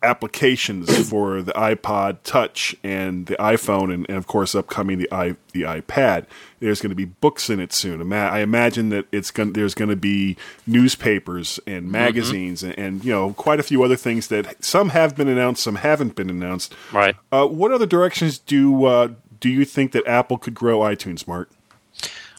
[0.06, 5.36] applications for the iPod Touch and the iPhone, and, and of course upcoming the i
[5.52, 6.26] the iPad.
[6.60, 8.14] There's going to be books in it soon.
[8.14, 13.12] I imagine that it's going there's going to be newspapers and magazines and, and you
[13.12, 16.74] know quite a few other things that some have been announced, some haven't been announced.
[16.94, 17.16] Right.
[17.32, 21.50] Uh, what other directions do uh, do you think that Apple could grow iTunes, Mark?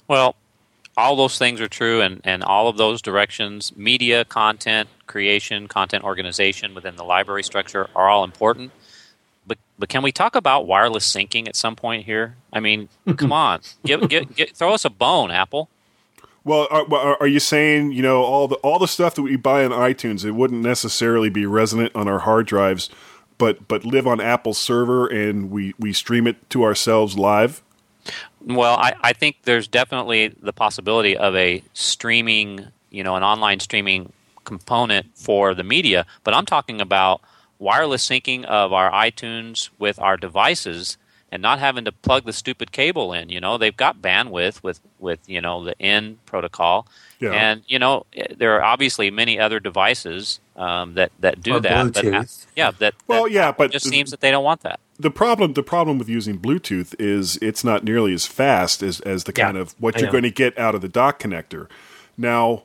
[0.08, 0.36] Well,
[0.96, 6.04] all those things are true, and, and all of those directions, media, content creation, content
[6.04, 8.72] organization within the library structure are all important.
[9.46, 12.36] But, but can we talk about wireless syncing at some point here?
[12.52, 15.68] I mean, come on, give, give, give, throw us a bone, Apple.
[16.46, 19.34] Well, are, are are you saying you know all the all the stuff that we
[19.34, 20.24] buy on iTunes?
[20.24, 22.88] It wouldn't necessarily be resonant on our hard drives,
[23.36, 27.64] but but live on Apple's server and we we stream it to ourselves live.
[28.46, 33.58] Well, I, I think there's definitely the possibility of a streaming, you know, an online
[33.58, 34.12] streaming
[34.46, 37.20] component for the media, but I'm talking about
[37.58, 40.96] wireless syncing of our iTunes with our devices
[41.32, 43.28] and not having to plug the stupid cable in.
[43.28, 46.86] You know, they've got bandwidth with, with you know, the N protocol.
[47.18, 47.32] Yeah.
[47.32, 48.06] And, you know,
[48.36, 51.94] there are obviously many other devices um, that, that do Or that.
[51.94, 52.04] But,
[52.54, 54.80] yeah, that, Well, that yeah, but- it just seems that they don't want that.
[54.98, 59.24] The problem the problem with using Bluetooth is it's not nearly as fast as as
[59.24, 60.12] the Yeah, kind of what I you're know.
[60.12, 61.68] going to get out of the dock connector.
[62.16, 62.62] Now,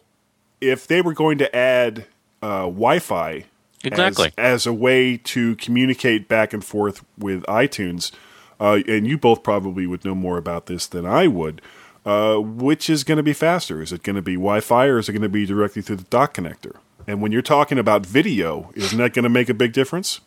[0.62, 2.06] if they were going to add
[2.42, 3.46] uh, Wi-Fi
[3.84, 4.28] Exactly.
[4.38, 8.12] as, as a way to communicate back and forth with iTunes,
[8.60, 11.62] uh, and you both probably would know more about this than I would.
[12.04, 13.80] Uh, which is going to be faster?
[13.80, 16.04] Is it going to be Wi-Fi or is it going to be directly through the
[16.06, 16.78] dock connector?
[17.06, 20.20] And when you're talking about video, isn't that going to make a big difference?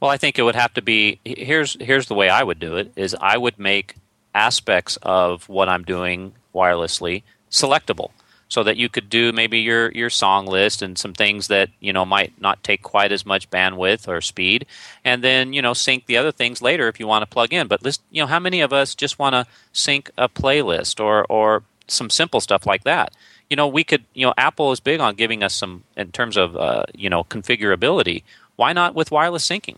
[0.00, 2.76] Well, I think it would have to be here's here's the way I would do
[2.76, 3.94] it is I would make
[4.34, 8.10] aspects of what I'm doing wirelessly selectable
[8.52, 11.90] so that you could do maybe your your song list and some things that you
[11.90, 14.66] know might not take quite as much bandwidth or speed
[15.06, 17.66] and then you know sync the other things later if you want to plug in
[17.66, 21.24] but list you know how many of us just want to sync a playlist or
[21.30, 23.14] or some simple stuff like that
[23.48, 26.36] you know we could you know apple is big on giving us some in terms
[26.36, 28.22] of uh, you know configurability
[28.56, 29.76] why not with wireless syncing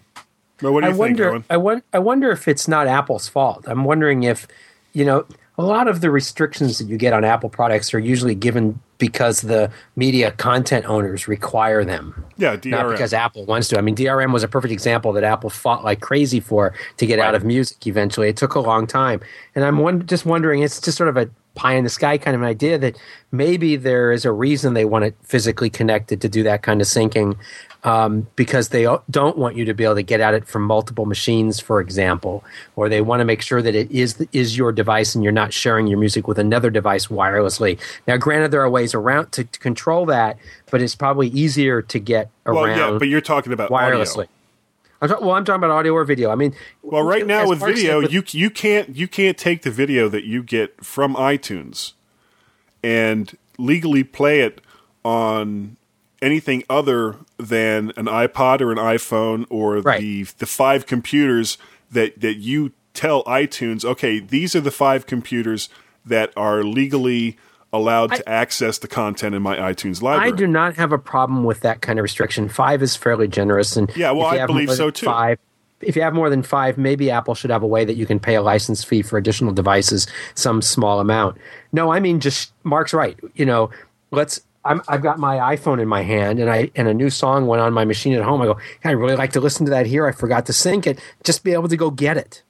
[0.61, 1.31] Well, what do I think, wonder.
[1.31, 1.45] Owen?
[1.49, 3.65] I, won- I wonder if it's not Apple's fault.
[3.69, 4.47] I'm wondering if,
[4.93, 8.35] you know, a lot of the restrictions that you get on Apple products are usually
[8.35, 12.25] given because the media content owners require them.
[12.37, 12.71] Yeah, DRM.
[12.71, 13.79] Not because Apple wants to.
[13.79, 17.19] I mean, DRM was a perfect example that Apple fought like crazy for to get
[17.19, 17.29] right.
[17.29, 18.29] out of music eventually.
[18.29, 19.21] It took a long time.
[19.55, 22.35] And I'm one, just wondering, it's just sort of a pie in the sky kind
[22.35, 22.99] of an idea that
[23.31, 26.87] maybe there is a reason they want it physically connected to do that kind of
[26.89, 27.37] syncing
[27.85, 31.05] um, because they don't want you to be able to get at it from multiple
[31.05, 32.43] machines, for example,
[32.77, 35.53] or they want to make sure that it is is your device and you're not
[35.53, 37.79] sharing your music with another device wirelessly.
[38.09, 40.39] Now, granted, there are ways around to, to control that,
[40.71, 42.57] but it's probably easier to get around.
[42.57, 44.25] Well, yeah, but you're talking about wirelessly.
[44.25, 44.29] Audio.
[45.03, 46.31] I'm talk, well, I'm talking about audio or video.
[46.31, 49.71] I mean, well, right now with video, with, you you can't you can't take the
[49.71, 51.93] video that you get from iTunes
[52.83, 54.63] and legally play it
[55.05, 55.77] on
[56.23, 60.01] anything other than an iPod or an iPhone or right.
[60.01, 61.59] the the five computers
[61.91, 65.69] that that you tell iTunes, okay, these are the five computers
[66.05, 67.37] that are legally
[67.73, 70.33] allowed I, to access the content in my iTunes library.
[70.33, 72.49] I do not have a problem with that kind of restriction.
[72.49, 75.07] Five is fairly generous, and yeah, well, I believe so too.
[75.07, 75.39] Five,
[75.81, 78.21] if you have more than five, maybe Apple should have a way that you can
[78.21, 81.37] pay a license fee for additional devices, some small amount.
[81.73, 83.19] No, I mean just Mark's right.
[83.35, 83.71] You know,
[84.13, 87.47] let's i have got my iPhone in my hand, and I and a new song
[87.47, 88.41] went on my machine at home.
[88.43, 90.07] I go, I really like to listen to that here.
[90.07, 90.99] I forgot to sync it.
[91.23, 92.43] Just be able to go get it.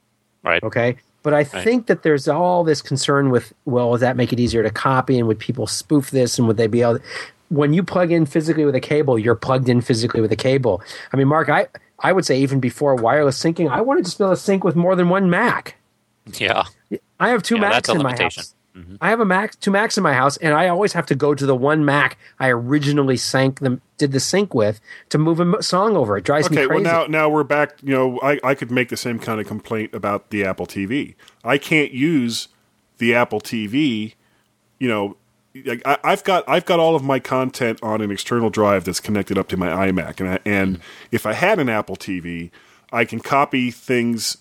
[0.43, 0.63] Right.
[0.63, 0.97] Okay.
[1.23, 1.49] But I right.
[1.49, 5.19] think that there's all this concern with, well, does that make it easier to copy,
[5.19, 6.99] and would people spoof this, and would they be able?
[6.99, 7.05] To,
[7.49, 10.83] when you plug in physically with a cable, you're plugged in physically with a cable.
[11.13, 14.25] I mean, Mark, I I would say even before wireless syncing, I wanted to be
[14.25, 15.77] able to sync with more than one Mac.
[16.39, 16.65] Yeah.
[17.21, 18.55] I have two yeah, Macs in my house.
[18.77, 18.97] Mm-hmm.
[19.01, 21.33] I have a Mac, two Macs in my house, and I always have to go
[21.35, 25.63] to the one Mac I originally sank them, did the sync with to move a
[25.63, 26.17] song over.
[26.17, 26.85] It drives okay, me crazy.
[26.85, 27.77] well now now we're back.
[27.83, 31.15] You know, I, I could make the same kind of complaint about the Apple TV.
[31.45, 32.49] I can't use
[32.99, 34.15] the Apple TV.
[34.81, 35.17] You know,
[35.87, 39.39] I, have got I've got all of my content on an external drive that's connected
[39.39, 40.81] up to my iMac, and I, and
[41.13, 42.51] if I had an Apple TV,
[42.93, 44.39] I can copy things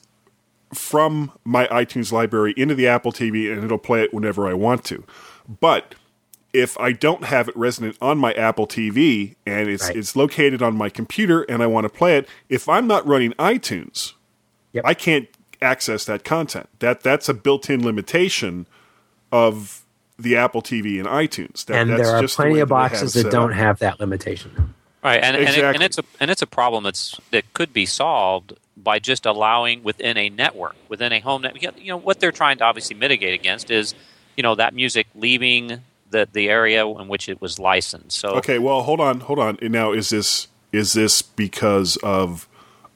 [0.73, 4.83] from my iTunes library into the Apple TV and it'll play it whenever I want
[4.85, 5.03] to.
[5.47, 5.95] But
[6.53, 9.95] if I don't have it resident on my Apple TV and it's right.
[9.95, 13.31] it's located on my computer and I want to play it, if I'm not running
[13.33, 14.13] iTunes,
[14.71, 14.85] yep.
[14.85, 15.27] I can't
[15.61, 16.69] access that content.
[16.79, 18.67] That that's a built-in limitation
[19.31, 19.83] of
[20.19, 21.65] the Apple TV and iTunes.
[21.65, 23.57] That, and there are plenty the of boxes that don't up.
[23.57, 24.75] have that limitation.
[25.03, 25.63] Right, and, exactly.
[25.63, 28.99] and, it, and, it's a and it's a problem that's that could be solved by
[28.99, 31.79] just allowing within a network, within a home network.
[31.79, 33.93] You know what they're trying to obviously mitigate against is,
[34.35, 38.17] you know, that music leaving the the area in which it was licensed.
[38.17, 39.57] So okay, well, hold on, hold on.
[39.61, 42.47] Now, is this is this because of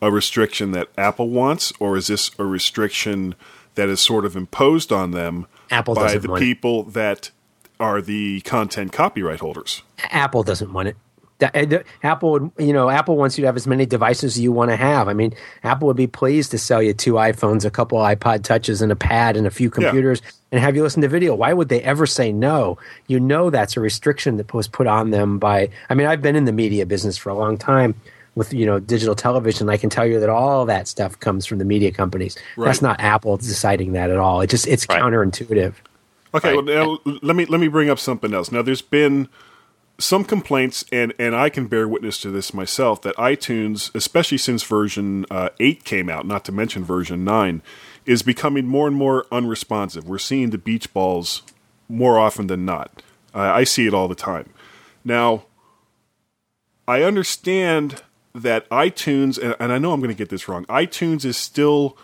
[0.02, 3.36] a restriction that Apple wants, or is this a restriction
[3.76, 7.32] that is sort of imposed on them Apple by the people that
[7.80, 9.84] are the content copyright holders?
[10.10, 10.98] Apple doesn't want it.
[11.42, 14.52] Uh, Apple would, you know, Apple wants you to have as many devices as you
[14.52, 15.08] want to have.
[15.08, 18.82] I mean, Apple would be pleased to sell you two iPhones, a couple iPod touches,
[18.82, 20.32] and a pad, and a few computers, yeah.
[20.54, 21.36] and have you listen to video.
[21.36, 22.78] Why would they ever say no?
[23.08, 25.70] You know, that's a restriction that was put on them by.
[25.90, 27.94] I mean, I've been in the media business for a long time
[28.38, 29.70] with you know digital television.
[29.70, 32.38] I can tell you that all that stuff comes from the media companies.
[32.56, 32.66] Right.
[32.66, 34.42] That's not Apple deciding that at all.
[34.42, 35.02] It just it's right.
[35.02, 35.74] counterintuitive.
[36.34, 36.66] Okay, right.
[36.66, 38.52] well, now, let me let me bring up something else.
[38.52, 39.28] Now, there's been
[40.00, 44.64] some complaints, and, and I can bear witness to this myself, that iTunes, especially since
[44.64, 47.62] version uh, 8 came out, not to mention version 9,
[48.06, 50.08] is becoming more and more unresponsive.
[50.08, 51.42] We're seeing the beach balls
[51.90, 53.02] more often than not.
[53.34, 54.50] Uh, I see it all the time.
[55.04, 55.46] Now,
[56.88, 58.02] I understand
[58.34, 61.98] that iTunes, and, and I know I'm going to get this wrong, iTunes is still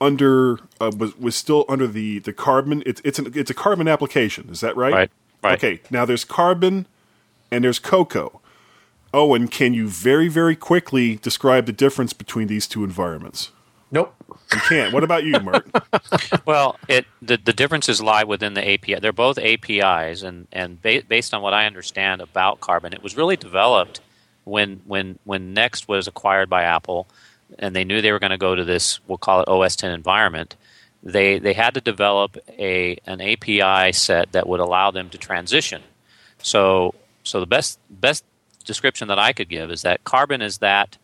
[0.00, 2.82] under uh, was was still under the the carbon.
[2.84, 4.48] It's it's an, it's a carbon application.
[4.50, 4.92] Is that right?
[4.92, 5.10] Right.
[5.42, 5.58] Right.
[5.58, 5.80] Okay.
[5.90, 6.86] Now there's carbon
[7.50, 8.40] and there's Cocoa.
[9.12, 13.52] Oh, and can you very, very quickly describe the difference between these two environments?
[13.94, 14.12] Nope.
[14.52, 14.92] You can't.
[14.92, 15.68] What about you, Mert?
[16.46, 18.96] well, it the, the differences lie within the API.
[18.96, 23.16] They're both APIs, and and ba- based on what I understand about Carbon, it was
[23.16, 24.00] really developed
[24.42, 27.06] when when when NeXT was acquired by Apple,
[27.56, 29.92] and they knew they were going to go to this we'll call it OS 10
[29.92, 30.56] environment.
[31.04, 35.82] They they had to develop a an API set that would allow them to transition.
[36.38, 38.24] So so the best best
[38.64, 40.96] description that I could give is that Carbon is that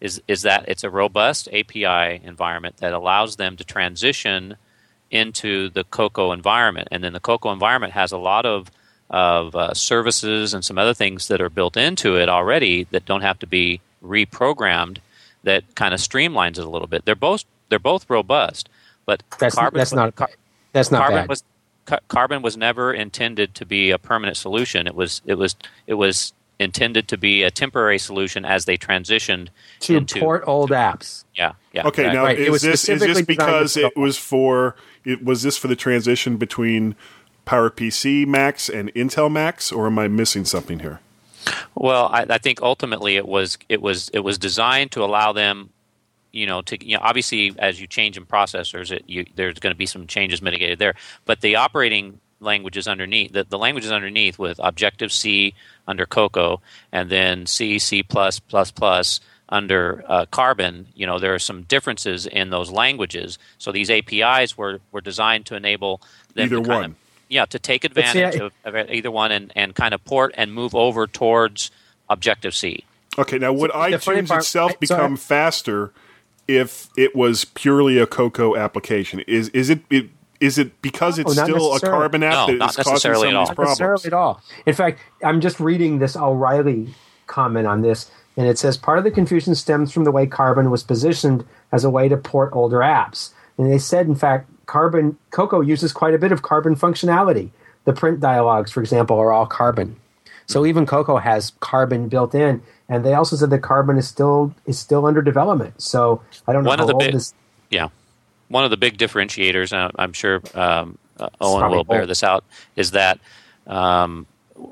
[0.00, 4.56] is is that it's a robust API environment that allows them to transition
[5.10, 8.70] into the Cocoa environment, and then the Cocoa environment has a lot of
[9.10, 13.22] of uh, services and some other things that are built into it already that don't
[13.22, 14.98] have to be reprogrammed.
[15.44, 17.04] That kind of streamlines it a little bit.
[17.04, 18.68] They're both they're both robust,
[19.06, 20.14] but that's Carbon that's not
[20.72, 21.28] that's not Carbon bad.
[21.28, 21.42] was
[21.88, 24.86] ca- Carbon was never intended to be a permanent solution.
[24.86, 29.48] It was it was it was intended to be a temporary solution as they transitioned
[29.80, 31.24] to into port old apps.
[31.34, 32.16] yeah yeah Okay, exactly.
[32.16, 34.74] now Right, it is was this is this because it was for
[35.04, 36.96] it was this for the transition between
[37.46, 41.00] PowerPC Macs and Intel Macs, or am I missing something here?
[41.74, 45.70] Well, I, I think ultimately it was it was it was designed to allow them,
[46.32, 49.72] you know, to you know obviously as you change in processors, it, you, there's going
[49.74, 50.94] to be some changes mitigated there.
[51.24, 55.54] But the operating languages underneath the, the languages underneath with Objective C
[55.86, 56.60] under Cocoa
[56.92, 61.62] and then C C plus plus plus under uh, Carbon, you know, there are some
[61.62, 63.38] differences in those languages.
[63.56, 66.00] So these APIs were were designed to enable
[66.34, 66.84] them Either to one.
[66.84, 66.94] Of,
[67.30, 70.34] yeah, to take see, advantage I- of, of either one and, and kind of port
[70.36, 71.70] and move over towards
[72.10, 72.84] Objective C.
[73.16, 75.92] Okay, now would the funny iTunes part- itself become I- faster
[76.48, 79.20] if it was purely a Cocoa application?
[79.20, 80.08] Is is it, it
[80.40, 81.80] is it because it's oh, not still a.
[81.80, 83.64] Carbon app No, that not is causing necessarily some at of these all.
[83.64, 84.06] Not necessarily problems?
[84.06, 84.42] at all.
[84.66, 86.94] In fact, I'm just reading this O'Reilly
[87.26, 90.70] comment on this, and it says part of the confusion stems from the way Carbon
[90.70, 93.30] was positioned as a way to port older apps.
[93.58, 97.50] And they said, in fact, Carbon Cocoa uses quite a bit of Carbon functionality.
[97.84, 99.96] The print dialogues, for example, are all Carbon.
[100.48, 104.54] So even Cocoa has Carbon built in, and they also said that Carbon is still
[104.66, 105.80] is still under development.
[105.80, 107.34] So I don't know One of the big- this.
[107.70, 107.88] Yeah,
[108.48, 112.10] one of the big differentiators, and I'm sure um, uh, Owen will bear old.
[112.10, 112.44] this out,
[112.76, 113.20] is that
[113.66, 114.26] um,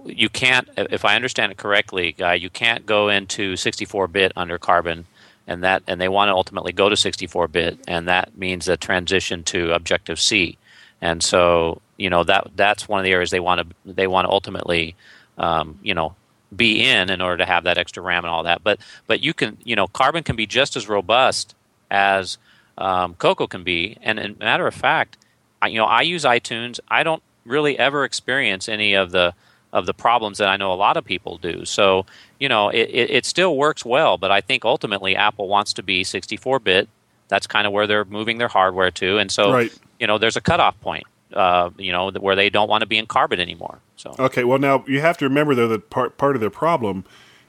[0.07, 5.05] you can't, if I understand it correctly, Guy, you can't go into 64-bit under Carbon,
[5.47, 9.45] and that, and they want to ultimately go to 64-bit, and that means a transition
[9.45, 10.57] to Objective C,
[11.03, 14.27] and so you know that that's one of the areas they want to they want
[14.27, 14.97] to ultimately,
[15.39, 16.14] um, you know.
[16.55, 18.78] Be in in order to have that extra RAM and all that, but
[19.09, 21.57] but you can you know Carbon can be just as robust
[21.91, 22.39] as
[22.78, 23.97] um, Cocoa can be.
[24.01, 25.18] And, and matter of fact,
[25.61, 26.78] I, you know, I use iTunes.
[26.89, 29.34] I don't really ever experience any of the
[29.72, 31.64] of the problems that I know a lot of people do.
[31.64, 32.07] So
[32.39, 34.16] you know, it, it, it still works well.
[34.16, 36.89] But I think ultimately Apple wants to be 64 bit.
[37.26, 39.18] That's kind of where they're moving their hardware to.
[39.18, 39.78] And so Right.
[39.99, 41.05] you know, there's a cutoff point.
[41.37, 43.80] Uh, you know, where they don't want to be in Carbon anymore.
[43.97, 47.05] So Okay, well now you have to remember though that part part of their problem,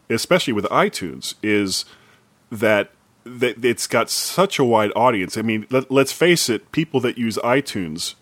[0.10, 1.86] especially with iTunes, is
[2.52, 2.92] that
[3.24, 5.38] that it's got such a wide audience.
[5.38, 8.16] I mean, let, let's face it, people that use iTunes,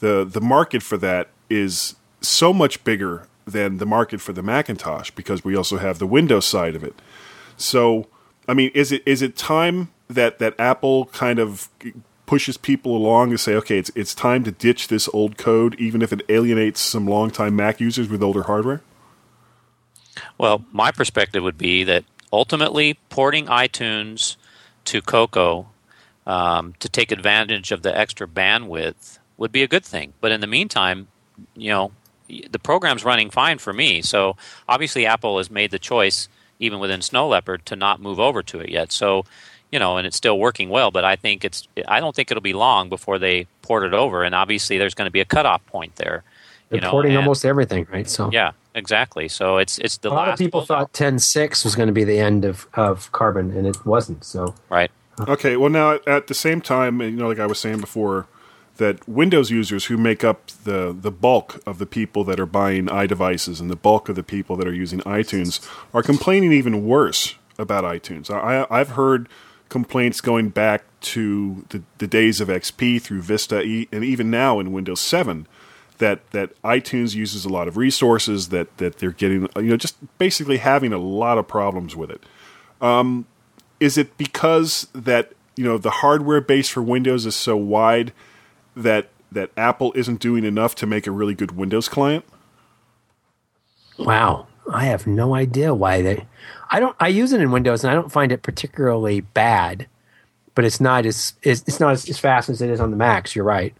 [0.00, 5.10] the the market for that is so much bigger than the market for the Macintosh
[5.12, 6.94] because we also have the Windows side of it.
[7.56, 8.06] So,
[8.46, 11.68] I mean, is it is it time that that Apple kind of
[12.28, 16.02] pushes people along to say, okay, it's it's time to ditch this old code, even
[16.02, 18.82] if it alienates some longtime Mac users with older hardware?
[20.36, 24.36] Well, my perspective would be that ultimately porting iTunes
[24.84, 25.68] to Cocoa
[26.26, 30.12] um, to take advantage of the extra bandwidth would be a good thing.
[30.20, 31.08] But in the meantime,
[31.56, 31.92] you know,
[32.28, 34.02] the program's running fine for me.
[34.02, 34.36] So
[34.68, 38.60] obviously, Apple has made the choice, even within Snow Leopard, to not move over to
[38.60, 38.92] it yet.
[38.92, 39.24] So,
[39.70, 40.90] you know, and it's still working well.
[40.90, 44.22] But I think it's, I don't think it'll be long before they port it over.
[44.24, 46.22] And obviously, there's going to be a cutoff point there.
[46.68, 48.08] They're You know, porting and- almost everything, right?
[48.08, 49.28] So Yeah, exactly.
[49.28, 52.18] So it's it's the a lot of people thought 10.6 was going to be the
[52.18, 54.24] end of, of Carbon, and it wasn't.
[54.24, 54.90] So right.
[55.18, 58.26] Uh, okay, well now at the same time, you know, like I was saying before,
[58.76, 62.86] that Windows users who make up the the bulk of the people that are buying
[62.86, 65.58] iDevices and the bulk of the people that are using iTunes
[65.92, 68.30] are complaining even worse about iTunes.
[68.30, 69.28] I, I've heard
[69.68, 74.72] complaints going back to the, the days of XP through Vista and even now in
[74.72, 75.46] Windows 7
[75.98, 79.96] that that iTunes uses a lot of resources that that they're getting you know just
[80.18, 82.22] basically having a lot of problems with it
[82.80, 83.26] um,
[83.80, 88.12] is it because that you know the hardware base for Windows is so wide
[88.76, 92.24] that that Apple isn't doing enough to make a really good Windows client?
[93.98, 96.26] Wow, I have no idea why they.
[96.70, 96.96] I don't.
[97.00, 99.86] I use it in Windows, and I don't find it particularly bad.
[100.54, 102.96] But it's not as it's, it's not as, as fast as it is on the
[102.96, 103.34] Macs.
[103.36, 103.74] You're right.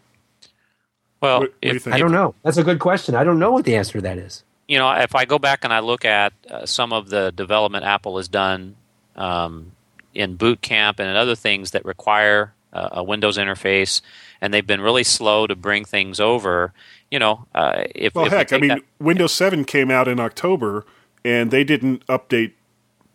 [1.21, 1.97] Well, What- what do you if, think?
[1.97, 2.35] I don't know.
[2.45, 3.15] That's a good question.
[3.15, 4.45] I don't know what the answer to that is.
[4.69, 7.85] you know, if I go back and I look at uh, some of the development
[7.85, 8.77] Apple has done
[9.17, 9.73] um,
[10.15, 14.03] in Boot Camp and in other things that require uh, a Windows interface,
[14.43, 16.73] and they've been really slow to bring things over.
[17.11, 20.21] You know, uh, if Well, if heck, I mean, that- Windows 7 came out in
[20.21, 20.85] October,
[21.25, 22.53] and they didn't update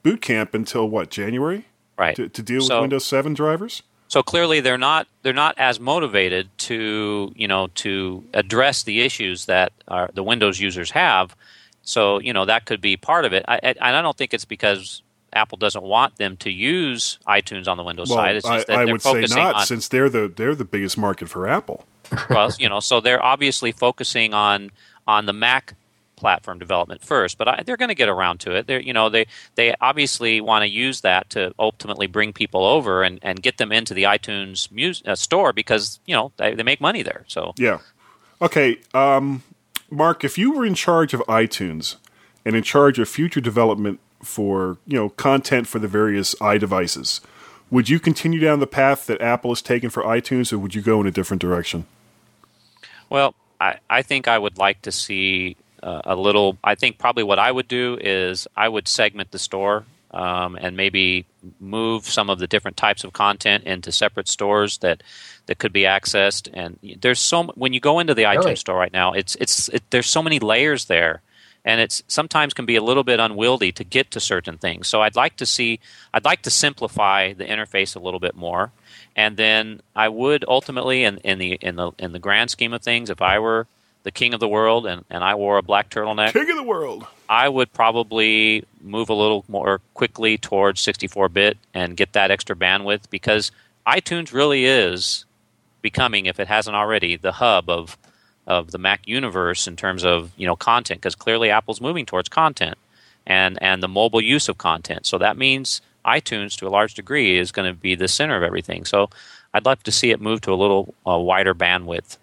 [0.03, 1.65] Boot Camp until what January
[1.97, 3.83] right to, to deal So- with Windows 7 drivers.
[4.09, 9.47] So clearly, they're not they're not as motivated to you know to address the issues
[9.47, 11.35] that are, the Windows users have.
[11.81, 13.43] So you know that could be part of it.
[13.47, 15.01] I, I, and I don't think it's because
[15.31, 18.35] Apple doesn't want them to use iTunes on the Windows Well, side.
[18.35, 20.65] It's I, just that I they're would say not, on since they're the they're the
[20.65, 21.83] biggest market for Apple.
[22.29, 24.69] well, you know, so they're obviously focusing on
[25.07, 25.73] on the Mac
[26.23, 28.65] platform development first, but I, they're going to get around to it.
[28.65, 33.03] They're, you know, they they obviously want to use that to ultimately bring people over
[33.03, 36.63] and, and get them into the iTunes music, uh, store because you know they, they
[36.63, 37.25] make money there.
[37.27, 37.79] So Yeah.
[38.41, 39.43] Okay, um,
[39.89, 41.97] Mark, if you were in charge of iTunes
[42.45, 47.19] and in charge of future development for you know content for the various iDevices,
[47.69, 50.81] would you continue down the path that Apple has taken for iTunes, or would you
[50.81, 51.85] go in a different direction?
[53.09, 56.57] Well, I, I think I would like to see uh, a little.
[56.63, 60.77] I think probably what I would do is I would segment the store um, and
[60.77, 61.25] maybe
[61.59, 65.03] move some of the different types of content into separate stores that
[65.47, 66.49] that could be accessed.
[66.53, 68.37] And there's so when you go into the Really?
[68.37, 71.21] iTunes store right now, it's it's it, there's so many layers there.
[71.65, 74.89] And it's sometimes can be a little bit unwieldy to get to certain things.
[74.89, 75.79] So I'd like to see,
[76.13, 78.71] I'd like to simplify the interface a little bit more,
[79.15, 82.81] and then I would ultimately, in, in the in the in the grand scheme of
[82.81, 83.65] things, if I were
[84.03, 86.63] the king of the world and, and I wore a black turtleneck, King of the
[86.63, 87.07] world.
[87.27, 92.55] I would probably move a little more quickly towards 64 bit and get that extra
[92.55, 93.51] bandwidth because
[93.87, 95.25] iTunes really is
[95.81, 97.97] becoming, if it hasn't already, the hub of
[98.45, 102.27] of the Mac universe in terms of you know content because clearly Apple's moving towards
[102.27, 102.77] content
[103.25, 105.05] and and the mobile use of content.
[105.05, 108.43] So that means iTunes to a large degree is going to be the center of
[108.43, 108.83] everything.
[108.85, 109.09] So
[109.53, 112.17] I'd love to see it move to a little uh, wider bandwidth.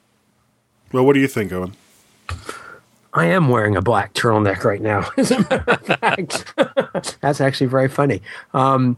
[0.93, 1.75] Well, what do you think, Owen?
[3.13, 5.09] I am wearing a black turtleneck right now.
[5.17, 6.55] As a matter of fact,
[7.21, 8.23] that's actually very funny.
[8.55, 8.97] Um,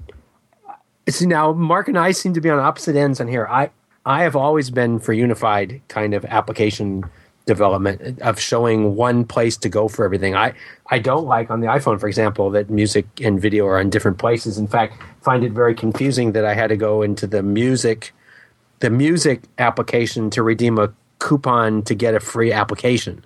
[1.09, 3.47] see, now Mark and I seem to be on opposite ends on here.
[3.51, 3.71] I
[4.05, 7.05] I have always been for unified kind of application
[7.47, 10.35] development of showing one place to go for everything.
[10.35, 10.55] I
[10.91, 14.19] I don't like on the iPhone, for example, that music and video are on different
[14.19, 14.59] places.
[14.59, 18.13] In fact, find it very confusing that I had to go into the music
[18.81, 23.25] the music application to redeem a coupon to get a free application.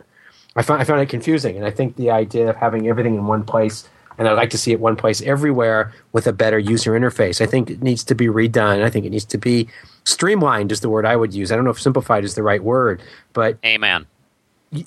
[0.54, 3.26] I found I found it confusing, and I think the idea of having everything in
[3.26, 3.88] one place,
[4.18, 7.40] and I'd like to see it one place everywhere with a better user interface.
[7.40, 8.82] I think it needs to be redone.
[8.82, 9.68] I think it needs to be
[10.04, 11.50] streamlined is the word I would use.
[11.52, 13.02] I don't know if simplified is the right word,
[13.34, 14.06] but Amen.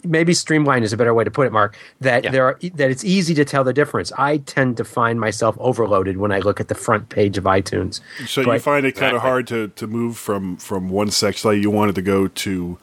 [0.04, 1.78] maybe streamlined is a better way to put it, Mark.
[2.02, 2.32] That Yeah.
[2.32, 4.12] there are that it's easy to tell the difference.
[4.18, 8.02] I tend to find myself overloaded when I look at the front page of iTunes.
[8.26, 9.30] So you find it kind of Exactly.
[9.30, 11.52] hard to, to move from, from one section.
[11.52, 12.78] Like you wanted to go to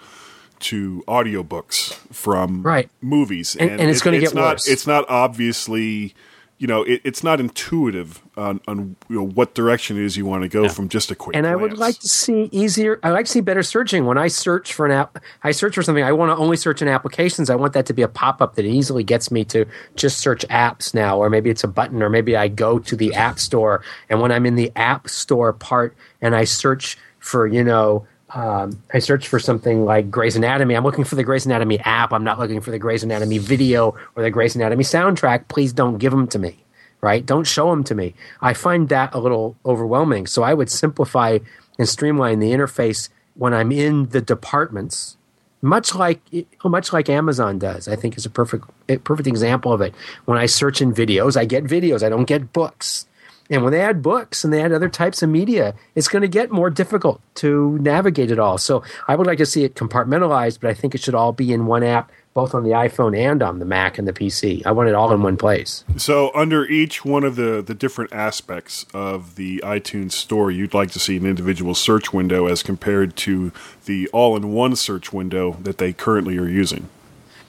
[0.61, 2.89] to audiobooks from Right.
[3.01, 4.69] movies, And- and it's gonna get not, worse.
[4.69, 6.15] It's not obviously,
[6.59, 10.25] you know, it, it's not intuitive on, on you know, what direction it is you
[10.25, 11.37] want to go from just a quick.
[11.37, 12.99] and I would like to see easier.
[13.03, 14.07] I like to see better searching.
[14.07, 16.03] When I search for an app, I search for something.
[16.03, 17.51] I want to only search in applications.
[17.51, 20.47] I want that to be a pop up that easily gets me to just search
[20.49, 23.83] apps now, or maybe it's a button, or maybe I go to the app store,
[24.09, 28.07] and when I'm in the app store part, and I search for you know.
[28.31, 30.75] Um, I search for something like Grey's Anatomy.
[30.75, 32.13] I'm looking for the Grey's Anatomy app.
[32.13, 35.49] I'm not looking for the Grey's Anatomy video or the Grey's Anatomy soundtrack.
[35.49, 36.65] Please don't give them to me
[37.01, 37.25] right?
[37.25, 38.15] Don't show them to me.
[38.41, 40.27] I find that a little overwhelming.
[40.27, 41.39] So I would simplify
[41.79, 45.17] and streamline the interface when I'm in the departments,
[45.63, 46.21] much like
[46.65, 47.87] much like Amazon does.
[47.87, 48.65] I think is a perfect
[49.05, 49.95] perfect example of it.
[50.25, 52.03] When I search in videos, I get videos.
[52.03, 53.07] I don't get books.
[53.51, 56.29] And when they add books and they add other types of media, it's going to
[56.29, 58.59] get more difficult to navigate it all.
[58.59, 61.53] So I would like to see it compartmentalized, but I think it should all be
[61.53, 64.65] in one app, both on the iPhone and on the Mac and the PC.
[64.67, 65.85] I want it all in one place.
[65.97, 70.91] So, under each one of the, the different aspects of the iTunes store, you'd like
[70.93, 73.53] to see an individual search window as compared to
[73.85, 76.89] the all in one search window that they currently are using.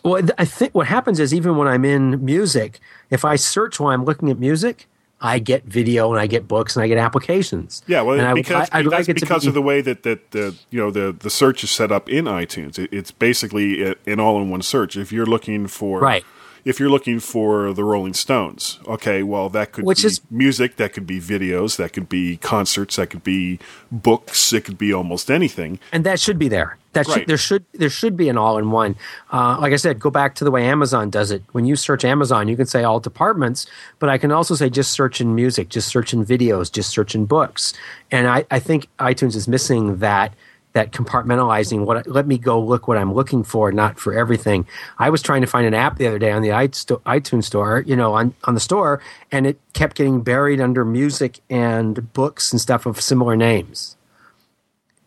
[0.04, 2.80] Well, I think what happens is even when I'm in music,
[3.10, 4.88] if I search while I'm looking at music,
[5.20, 7.82] I get video and I get books and I get applications.
[7.88, 9.62] Yeah, well, and I would- because, I, I'd that's like it because be- of the
[9.64, 12.78] way that, that the you know the, the search is set up in iTunes.
[12.78, 14.96] It, it's basically an all in one search.
[14.96, 16.24] If you're looking for Right.
[16.68, 20.76] If you're looking for the Rolling Stones, okay, well that could Which be is- music,
[20.76, 23.60] that could be videos, that could be concerts, that could be
[23.92, 25.80] books, it could be almost anything.
[25.92, 26.78] and that should be there.
[26.94, 28.96] That should, there should there should be an all in one.
[29.32, 31.44] Uh, like I said, go back to the way Amazon does it.
[31.52, 33.68] When you search Amazon, you can say all departments,
[34.00, 37.14] but I can also say just search in music, just search in videos, just search
[37.14, 37.74] in books.
[38.10, 40.34] And I, I think iTunes is missing that
[40.78, 41.86] that compartmentalizing.
[41.86, 44.68] What let me go look what I'm looking for, not for everything.
[45.00, 47.96] I was trying to find an app the other day on the iTunes store, you
[47.96, 49.02] know, on on the store,
[49.32, 53.98] and it kept getting buried under music and books and stuff of similar names,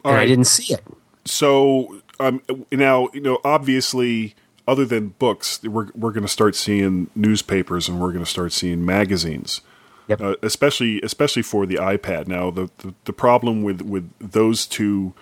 [0.05, 0.83] All and I didn't see it.
[1.25, 2.43] So um,
[2.73, 4.35] now you know obviously
[4.67, 8.53] other than books we're we're going to start seeing newspapers and we're going to start
[8.53, 9.61] seeing magazines.
[10.09, 10.21] Yep.
[10.21, 12.27] Uh, especially especially for the iPad.
[12.27, 15.15] Now the, the the problem with with those two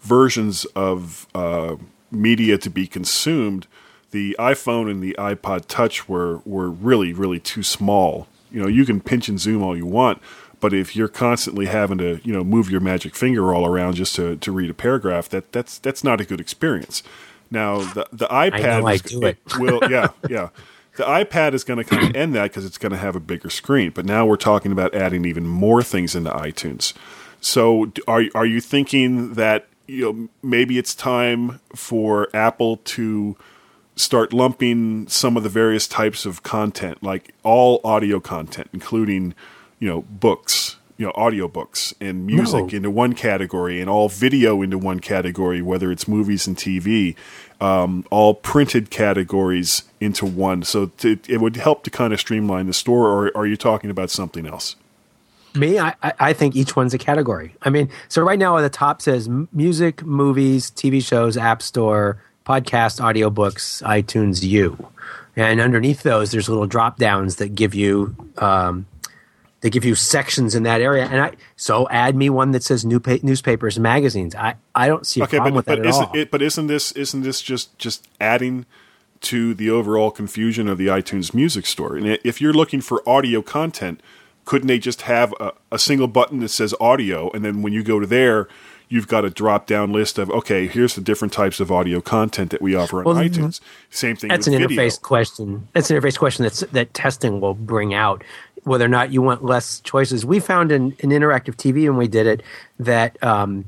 [0.00, 1.76] versions of uh,
[2.10, 3.66] media to be consumed,
[4.10, 8.26] the iPhone and the iPod Touch were were really really too small.
[8.50, 10.22] You know, you can pinch and zoom all you want,
[10.60, 14.14] but if you're constantly having to you know move your magic finger all around just
[14.16, 17.02] to, to read a paragraph, that that's that's not a good experience.
[17.50, 19.38] Now the the iPad I I is- do it.
[19.58, 20.48] will yeah yeah.
[20.96, 23.20] The iPad is going to kind of end that because it's going to have a
[23.20, 23.92] bigger screen.
[23.94, 26.92] But now we're talking about adding even more things into iTunes.
[27.40, 33.36] So are are you thinking that you know maybe it's time for Apple to
[33.96, 39.34] start lumping some of the various types of content, like all audio content, including
[39.80, 42.76] you know books, you know audiobooks and music No.
[42.76, 47.16] into one category, and all video into one category, whether it's movies and TV,
[47.60, 50.62] um, all printed categories into one.
[50.62, 53.08] So to, it would help to kind of streamline the store.
[53.08, 54.76] Or are you talking about something else?
[55.58, 57.54] Me, I, I- think each one's a category.
[57.62, 62.22] I mean, so right now at the top says music, movies, TV shows, App Store,
[62.46, 64.88] podcast, audiobooks, iTunes, you.
[65.36, 68.86] and underneath those there's little drop downs that give you um,
[69.60, 71.04] they give you sections in that area.
[71.06, 74.34] And I so add me one that says new pa- newspapers magazines.
[74.34, 76.16] I, I don't see a Okay, problem but with that but at isn't all.
[76.16, 78.66] it, but isn't this isn't this just just adding
[79.20, 81.96] to the overall confusion of the iTunes Music Store?
[81.96, 84.00] And if you're looking for audio content,
[84.48, 87.82] couldn't they just have a, a single button that says audio, and then when you
[87.82, 88.48] go to there,
[88.88, 92.50] you've got a drop down list of okay, here's the different types of audio content
[92.50, 93.60] that we offer on Well, iTunes.
[93.90, 94.28] Same thing.
[94.28, 94.68] That's an video.
[94.68, 95.68] interface question.
[95.74, 98.24] That's an interface question that's that testing will bring out
[98.64, 100.24] whether or not you want less choices.
[100.24, 102.42] We found in, in interactive TV when we did it
[102.78, 103.66] that um,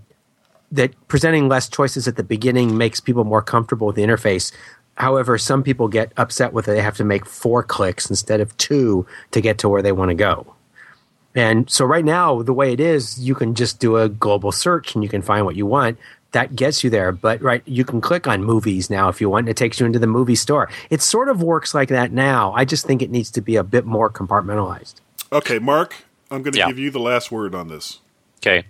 [0.72, 4.50] that presenting less choices at the beginning makes people more comfortable with the interface.
[4.94, 6.72] However, some people get upset with it.
[6.72, 10.08] They have to make four clicks instead of two to get to where they want
[10.08, 10.54] to go.
[11.34, 14.94] And so right now, the way it is, you can just do a global search
[14.94, 15.98] and you can find what you want.
[16.32, 17.12] That gets you there.
[17.12, 19.44] But right, you can click on movies now if you want.
[19.44, 20.68] And it takes you into the movie store.
[20.90, 22.52] It sort of works like that now.
[22.54, 24.94] I just think it needs to be a bit more compartmentalized.
[25.32, 25.96] Okay, Mark,
[26.30, 26.68] I'm going to Yeah.
[26.68, 27.98] give you the last word on this.
[28.38, 28.64] Okay,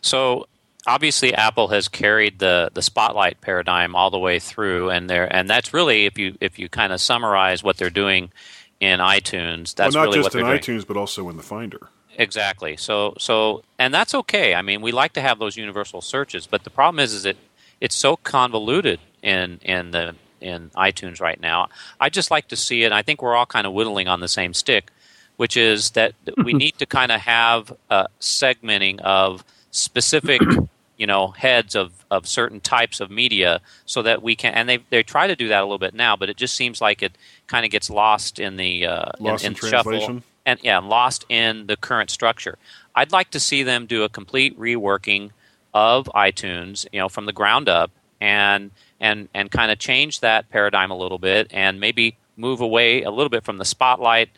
[0.00, 0.46] so
[0.86, 5.50] obviously Apple has carried the the spotlight paradigm all the way through, and there and
[5.50, 8.30] that's really if you if you kind of summarize what they're doing
[8.78, 10.80] in iTunes, that's well, not really what just they're in doing.
[10.80, 11.88] iTunes, but also in the Finder.
[12.18, 12.76] Exactly.
[12.76, 14.54] So so and that's okay.
[14.54, 17.36] I mean, we like to have those universal searches, but the problem is is that
[17.80, 21.68] it's so convoluted in in the in iTunes right now.
[22.00, 22.92] I just like to see it.
[22.92, 24.90] I think we're all kind of whittling on the same stick,
[25.36, 26.14] which is that
[26.44, 30.40] we need to kind of have a segmenting of specific,
[30.96, 34.78] you know, heads of of certain types of media so that we can and they
[34.90, 37.16] they try to do that a little bit now, but it just seems like it
[37.46, 40.22] kind of gets lost in the uh, Lost in in, in shuffle translation?
[40.46, 42.56] And yeah, lost in the current structure.
[42.94, 45.32] I'd like to see them do a complete reworking
[45.74, 47.90] of iTunes, you know, from the ground up,
[48.20, 48.70] and
[49.00, 53.10] and and kind of change that paradigm a little bit, and maybe move away a
[53.10, 54.30] little bit from the spotlight,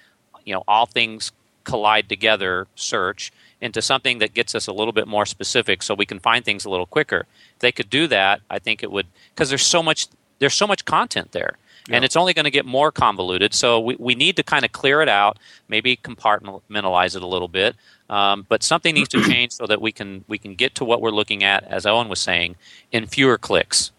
[0.45, 1.31] you know, all things
[1.65, 3.31] collide together search
[3.61, 6.65] into something that gets us a little bit more specific, so we can find things
[6.65, 7.27] a little quicker.
[7.55, 10.67] If they could do that, I think it would because there's so much there's so
[10.67, 11.59] much content there
[11.91, 13.55] and it's only going to get more convoluted.
[13.55, 17.49] So we, we need to kind of clear it out, maybe compartmentalize it a little
[17.49, 17.77] bit.
[18.11, 21.01] Um, but something needs to change so that we can we can get to what
[21.03, 22.57] we're looking at, as Owen was saying,
[22.91, 23.93] in fewer clicks.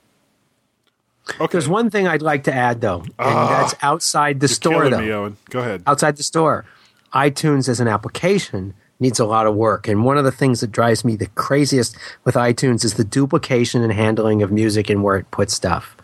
[1.40, 4.90] Okay, There's one thing I'd like to add, though, and that's outside the You're store,
[4.90, 5.00] though.
[5.02, 5.38] me, Owen.
[5.50, 5.84] Go ahead.
[5.86, 6.66] outside the store.
[7.14, 9.88] iTunes as an application needs a lot of work.
[9.88, 13.84] And one of the things that drives me the craziest with iTunes is the duplication
[13.84, 15.96] and handling of music and where it puts stuff.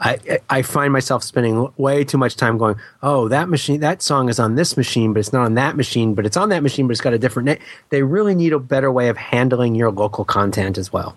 [0.00, 4.28] I, I find myself spending way too much time going, oh, that machine, that song
[4.28, 6.86] is on this machine, but it's not on that machine, but it's on that machine,
[6.86, 7.58] but it's got a different name.
[7.90, 11.16] They really need a better way of handling your local content as well.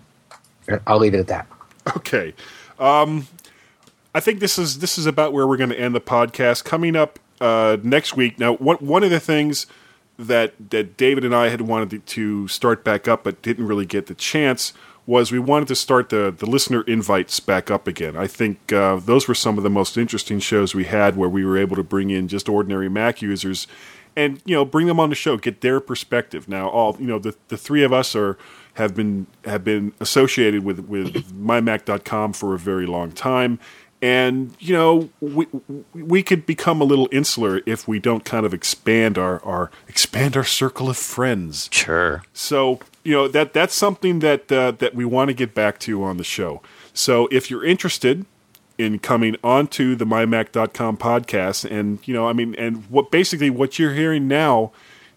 [0.86, 1.48] I'll leave it at that.
[1.96, 2.34] Okay.
[2.80, 3.28] Um,
[4.14, 6.64] I think this is this is about where we're going to end the podcast.
[6.64, 8.40] Coming up uh, next week.
[8.40, 9.68] Now, one one of the things
[10.18, 13.86] that that David and I had wanted to, to start back up, but didn't really
[13.86, 14.74] get the chance,
[15.08, 18.16] was we wanted to start the the listener invites back up again.
[18.16, 21.44] I think uh, those were some of the most interesting shows we had, where we
[21.44, 23.66] were able to bring in just ordinary Mac users.
[24.16, 26.50] And you know, bring them on the show, get their perspective.
[26.50, 28.38] Now, all you know, the, the three of us are
[28.74, 33.60] have been have been associated with with mymac.com for a very long time
[34.02, 35.48] and you know we
[35.94, 40.38] we could become a little insular if we don't kind of expand our our expand
[40.38, 42.24] our circle of friends Sure.
[42.34, 46.04] so you know that that's something that uh, that we want to get back to
[46.04, 46.62] on the show
[46.94, 48.26] so if you're interested
[48.78, 53.80] in coming onto the mymac.com podcast and you know i mean and what basically what
[53.80, 54.72] you're hearing now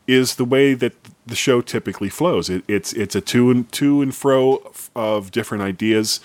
[0.07, 2.51] is the way that the show typically flows.
[2.51, 6.19] It, it's it's a to and to and fro of different ideas.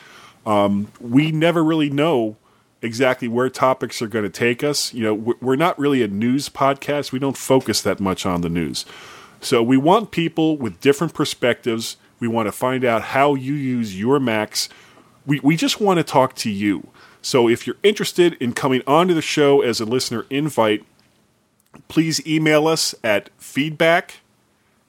[0.44, 2.38] Um, we never really know
[2.86, 4.94] exactly where topics are going to take us.
[4.94, 7.12] You know, we're not really a news podcast.
[7.12, 8.86] We don't focus that much on the news.
[9.42, 11.98] So we want people with different perspectives.
[12.20, 14.70] We want to find out how you use your Macs.
[15.26, 16.88] We, we just want to talk to you.
[17.22, 20.86] So if you're interested in coming onto the show as a listener invite,
[21.88, 24.16] please email us at feedback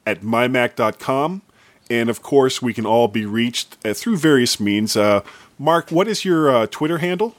[0.06, 1.42] at mymac.com.
[1.88, 4.96] And of course, we can all be reached uh, through various means.
[4.96, 5.22] Uh,
[5.58, 7.36] Mark, what is your uh, Twitter handle?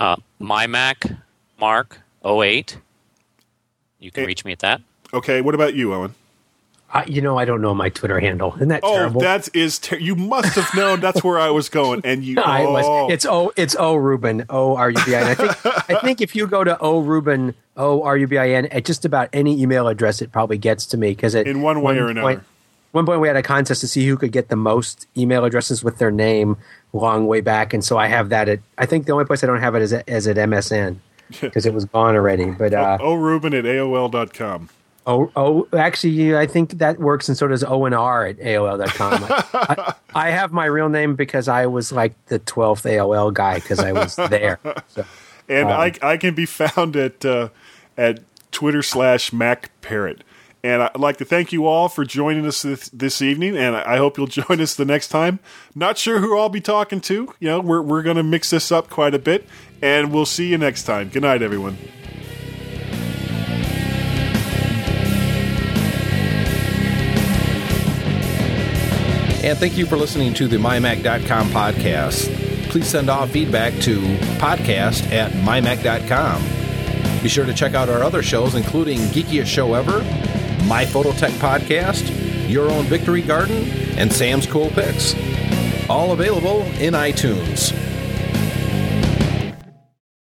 [0.00, 1.18] Uh, mymac
[1.60, 2.78] Mark 08.
[3.98, 4.26] You can Hey.
[4.26, 4.80] reach me at that.
[5.12, 6.14] Okay, what about you, Owen?
[6.92, 8.54] I, you know, I don't know my Twitter handle.
[8.56, 9.20] Isn't that Oh, terrible?
[9.20, 12.40] that is ter- you must have known that's where I was going, and you.
[12.42, 12.72] I oh.
[12.72, 13.12] was.
[13.12, 13.52] It's O.
[13.56, 14.46] It's O Rubin.
[14.48, 15.26] O R U B I N.
[15.26, 15.66] I think.
[15.90, 18.86] I think if you go to O Rubin O R U B I N at
[18.86, 22.08] just about any email address, it probably gets to me because In one way or
[22.08, 22.42] another.
[22.92, 25.84] One point we had a contest to see who could get the most email addresses
[25.84, 26.56] with their name
[26.92, 28.60] long way back, and so I have that at.
[28.78, 30.96] I think the only place I don't have it is at, is at MSN
[31.40, 32.50] because it was gone already.
[32.50, 34.70] But uh, oh, Rubin at AOL.com.
[35.06, 39.24] Oh, oh, actually, I think that works, and so does O and R at AOL.com.
[39.24, 43.54] I, I, I have my real name because I was like the twelfth AOL guy
[43.54, 44.60] because I was there.
[44.88, 45.04] So,
[45.48, 47.48] And Um, I, I can be found at uh,
[47.96, 48.20] at
[48.52, 50.22] Twitter slash Mac Parrot.
[50.64, 53.96] And I'd like to thank you all for joining us this, this evening, and I
[53.96, 55.38] hope you'll join us the next time.
[55.74, 57.32] Not sure who I'll be talking to.
[57.38, 59.46] You know, we're we're going to mix this up quite a bit,
[59.80, 61.08] and we'll see you next time.
[61.10, 61.78] Good night, everyone.
[69.44, 72.34] And thank you for listening to the MyMac.com podcast.
[72.68, 74.00] Please send off feedback to
[74.38, 77.22] podcast at MyMac.com.
[77.22, 80.00] Be sure to check out our other shows, including Geekiest Show Ever,
[80.66, 85.14] My Phototech Podcast, Your Own Victory Garden, and Sam's Cool Picks.
[85.88, 87.72] All available in iTunes.